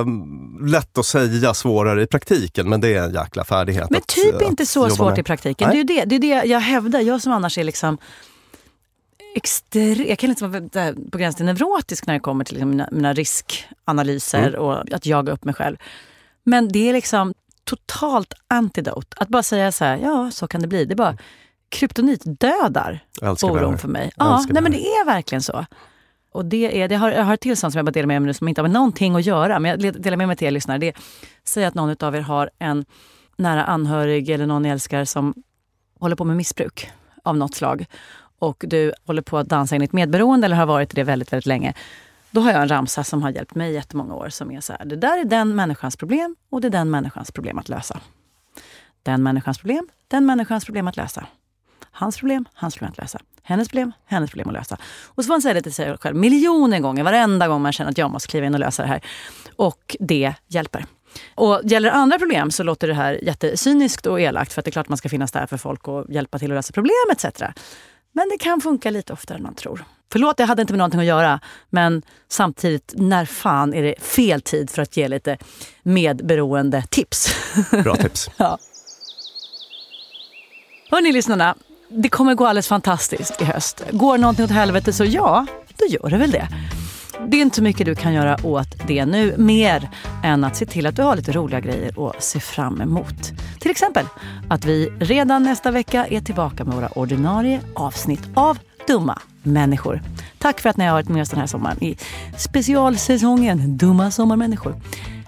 eh, 0.00 0.06
lätt 0.66 0.98
att 0.98 1.06
säga, 1.06 1.54
svårare 1.54 2.02
i 2.02 2.06
praktiken, 2.06 2.68
men 2.68 2.80
det 2.80 2.94
är 2.94 3.02
en 3.02 3.14
jäkla 3.14 3.44
färdighet. 3.44 3.90
Men 3.90 3.98
att, 3.98 4.06
typ 4.06 4.40
eh, 4.42 4.48
inte 4.48 4.62
att 4.62 4.68
så 4.68 4.90
svårt 4.90 5.10
med. 5.10 5.18
i 5.18 5.22
praktiken. 5.22 5.68
Nej. 5.68 5.84
Det 5.84 5.92
är 6.00 6.06
det, 6.06 6.18
det 6.18 6.34
är 6.34 6.42
det 6.42 6.48
jag 6.48 6.60
hävdar. 6.60 7.00
Jag 7.00 7.22
som 7.22 7.32
annars 7.32 7.58
är 7.58 7.64
liksom 7.64 7.98
extre, 9.36 10.08
jag 10.08 10.18
kan 10.18 10.30
liksom 10.30 10.52
vara 10.52 10.92
på 11.12 11.18
gränsen 11.18 11.36
till 11.36 11.46
neurotisk 11.46 12.06
när 12.06 12.14
det 12.14 12.20
kommer 12.20 12.44
till 12.44 12.54
liksom 12.54 12.70
mina, 12.70 12.88
mina 12.92 13.12
riskanalyser 13.12 14.48
Mm. 14.48 14.60
och 14.60 14.94
att 14.94 15.06
jaga 15.06 15.32
upp 15.32 15.44
mig 15.44 15.54
själv. 15.54 15.76
Men 16.44 16.68
det 16.68 16.88
är 16.88 16.92
liksom 16.92 17.34
totalt 17.64 18.34
antidote. 18.48 19.16
Att 19.20 19.28
bara 19.28 19.42
säga 19.42 19.72
så 19.72 19.84
här, 19.84 19.96
ja 19.96 20.30
så 20.30 20.46
kan 20.48 20.60
det 20.60 20.68
bli. 20.68 20.84
Det 20.84 20.94
är 20.94 20.96
bara 20.96 21.16
kryptonit 21.68 22.22
dödar 22.24 23.04
oron 23.42 23.78
för 23.78 23.88
mig. 23.88 24.12
Ja, 24.16 24.44
nej, 24.48 24.62
men 24.62 24.72
det 24.72 24.86
är 24.86 25.06
verkligen 25.06 25.42
så. 25.42 25.66
Och 26.32 26.44
det 26.44 26.82
är, 26.82 26.88
det 26.88 26.96
har, 26.96 27.10
jag 27.10 27.24
har 27.24 27.34
ett 27.34 27.40
tillstånd 27.40 27.72
som 27.72 27.78
jag 27.78 27.86
bara 27.86 27.90
delar 27.90 28.06
med 28.06 28.22
mig 28.22 28.26
nu 28.26 28.34
som 28.34 28.48
inte 28.48 28.60
har 28.60 28.68
med 28.68 28.74
någonting 28.74 29.14
att 29.14 29.26
göra. 29.26 29.58
Men 29.58 29.70
jag 29.70 30.02
delar 30.02 30.16
med 30.16 30.26
mig 30.26 30.36
till 30.36 30.46
er 30.46 30.50
lyssnare. 30.50 30.78
Det 30.78 30.88
är, 30.88 30.94
säg 31.44 31.64
att 31.64 31.74
någon 31.74 31.96
av 32.00 32.16
er 32.16 32.20
har 32.20 32.50
en 32.58 32.84
nära 33.36 33.64
anhörig 33.64 34.30
eller 34.30 34.46
någon 34.46 34.62
ni 34.62 34.68
älskar 34.68 35.04
som 35.04 35.34
håller 36.00 36.16
på 36.16 36.24
med 36.24 36.36
missbruk 36.36 36.90
av 37.22 37.36
något 37.36 37.54
slag. 37.54 37.86
Och 38.38 38.64
du 38.68 38.92
håller 39.06 39.22
på 39.22 39.38
att 39.38 39.48
dansa 39.48 39.76
in 39.76 39.82
i 39.82 39.84
ett 39.84 39.92
medberoende 39.92 40.44
eller 40.44 40.56
har 40.56 40.66
varit 40.66 40.94
det 40.94 41.02
väldigt, 41.02 41.32
väldigt 41.32 41.46
länge. 41.46 41.74
Då 42.34 42.40
har 42.40 42.52
jag 42.52 42.62
en 42.62 42.68
ramsa 42.68 43.04
som 43.04 43.22
har 43.22 43.30
hjälpt 43.30 43.54
mig 43.54 43.70
i 43.70 43.74
jättemånga 43.74 44.14
år 44.14 44.28
som 44.28 44.50
är 44.50 44.60
så 44.60 44.72
här. 44.72 44.84
Det 44.84 44.96
där 44.96 45.18
är 45.18 45.24
den 45.24 45.56
människans 45.56 45.96
problem 45.96 46.36
och 46.50 46.60
det 46.60 46.68
är 46.68 46.70
den 46.70 46.90
människans 46.90 47.30
problem 47.30 47.58
att 47.58 47.68
lösa. 47.68 48.00
Den 49.02 49.22
människans 49.22 49.58
problem, 49.58 49.88
den 50.08 50.26
människans 50.26 50.64
problem 50.64 50.88
att 50.88 50.96
lösa. 50.96 51.26
Hans 51.90 52.18
problem, 52.18 52.44
hans 52.54 52.74
problem 52.74 52.90
att 52.90 52.98
lösa. 52.98 53.18
Hennes 53.42 53.68
problem, 53.68 53.92
hennes 54.06 54.30
problem 54.30 54.48
att 54.48 54.54
lösa. 54.54 54.78
Och 55.06 55.24
så 55.24 55.26
får 55.26 55.34
man 55.34 55.42
säga 55.42 55.54
det 55.54 55.62
till 55.62 55.74
sig 55.74 55.96
själv 55.98 56.16
miljoner 56.16 56.80
gånger, 56.80 57.04
varenda 57.04 57.48
gång 57.48 57.62
man 57.62 57.72
känner 57.72 57.90
att 57.90 57.98
jag 57.98 58.10
måste 58.10 58.28
kliva 58.28 58.46
in 58.46 58.54
och 58.54 58.60
lösa 58.60 58.82
det 58.82 58.88
här. 58.88 59.00
Och 59.56 59.96
det 60.00 60.34
hjälper. 60.46 60.86
Och 61.34 61.60
gäller 61.64 61.90
det 61.90 61.94
andra 61.96 62.18
problem 62.18 62.50
så 62.50 62.62
låter 62.62 62.88
det 62.88 62.94
här 62.94 63.24
jättecyniskt 63.24 64.06
och 64.06 64.20
elakt 64.20 64.52
för 64.52 64.60
att 64.60 64.64
det 64.64 64.68
är 64.68 64.72
klart 64.72 64.88
man 64.88 64.98
ska 64.98 65.08
finnas 65.08 65.32
där 65.32 65.46
för 65.46 65.56
folk 65.56 65.88
och 65.88 66.06
hjälpa 66.08 66.38
till 66.38 66.52
att 66.52 66.56
lösa 66.56 66.72
problem 66.72 67.10
etc. 67.12 67.24
Men 68.12 68.28
det 68.28 68.38
kan 68.38 68.60
funka 68.60 68.90
lite 68.90 69.12
oftare 69.12 69.38
än 69.38 69.42
man 69.42 69.54
tror. 69.54 69.84
Förlåt, 70.14 70.36
det 70.36 70.44
hade 70.44 70.62
inte 70.62 70.72
med 70.72 70.78
någonting 70.78 71.00
att 71.00 71.06
göra. 71.06 71.40
Men 71.70 72.02
samtidigt, 72.28 72.94
när 72.96 73.24
fan 73.24 73.74
är 73.74 73.82
det 73.82 73.94
fel 74.00 74.40
tid 74.40 74.70
för 74.70 74.82
att 74.82 74.96
ge 74.96 75.08
lite 75.08 75.38
medberoende 75.82 76.82
tips? 76.90 77.34
Bra 77.70 77.96
tips. 77.96 78.30
Ja. 78.36 78.58
Hörni 80.90 81.12
lyssnarna, 81.12 81.54
det 81.88 82.08
kommer 82.08 82.34
gå 82.34 82.46
alldeles 82.46 82.68
fantastiskt 82.68 83.42
i 83.42 83.44
höst. 83.44 83.82
Går 83.90 84.18
någonting 84.18 84.44
åt 84.44 84.50
helvete 84.50 84.92
så 84.92 85.04
ja, 85.04 85.46
då 85.76 85.86
gör 85.86 86.10
det 86.10 86.16
väl 86.16 86.30
det. 86.30 86.48
Det 87.28 87.36
är 87.36 87.42
inte 87.42 87.62
mycket 87.62 87.86
du 87.86 87.94
kan 87.94 88.12
göra 88.12 88.36
åt 88.44 88.86
det 88.86 89.06
nu, 89.06 89.34
mer 89.38 89.90
än 90.24 90.44
att 90.44 90.56
se 90.56 90.66
till 90.66 90.86
att 90.86 90.96
du 90.96 91.02
har 91.02 91.16
lite 91.16 91.32
roliga 91.32 91.60
grejer 91.60 92.08
att 92.08 92.22
se 92.22 92.40
fram 92.40 92.80
emot. 92.80 93.32
Till 93.60 93.70
exempel 93.70 94.06
att 94.48 94.64
vi 94.64 94.92
redan 95.00 95.42
nästa 95.42 95.70
vecka 95.70 96.06
är 96.06 96.20
tillbaka 96.20 96.64
med 96.64 96.74
våra 96.74 96.88
ordinarie 96.88 97.60
avsnitt 97.74 98.22
av 98.34 98.58
Dumma 98.86 99.18
människor. 99.46 100.02
Tack 100.38 100.60
för 100.60 100.68
att 100.68 100.76
ni 100.76 100.84
har 100.84 100.92
varit 100.92 101.08
med 101.08 101.22
oss 101.22 101.28
den 101.30 101.40
här 101.40 101.46
sommaren 101.46 101.84
i 101.84 101.96
specialsäsongen 102.36 103.76
Dumma 103.76 104.10
sommarmänniskor. 104.10 104.80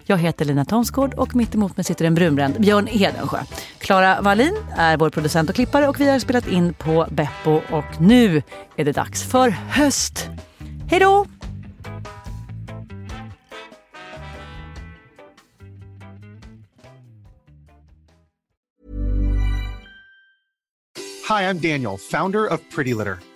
Jag 0.09 0.19
heter 0.19 0.45
Lina 0.45 0.65
Thomsgård 0.65 1.15
och 1.15 1.37
mitt 1.37 1.55
emot 1.55 1.77
mig 1.77 1.85
sitter 1.85 2.05
en 2.05 2.15
brunbränd 2.15 2.61
Björn 2.61 2.87
Hedensjö. 2.87 3.39
Klara 3.79 4.21
Wallin 4.21 4.57
är 4.77 4.97
vår 4.97 5.11
producent 5.11 5.49
och 5.51 5.55
klippare 5.55 5.89
och 5.89 6.01
vi 6.01 6.11
har 6.11 6.19
spelat 6.19 6.49
in 6.49 6.75
på 6.75 7.07
Beppo 7.11 7.61
och 7.71 8.01
nu 8.01 8.43
är 8.77 8.85
det 8.85 8.93
dags 8.93 9.23
för 9.23 9.51
höst. 9.51 10.29
Hej 10.91 11.01
då! 11.01 11.27
Hi, 21.29 21.43
I'm 21.43 21.59
Daniel, 21.59 21.99
founder 21.99 22.53
of 22.53 22.61
Pretty 22.75 22.95
Litter. 22.95 23.36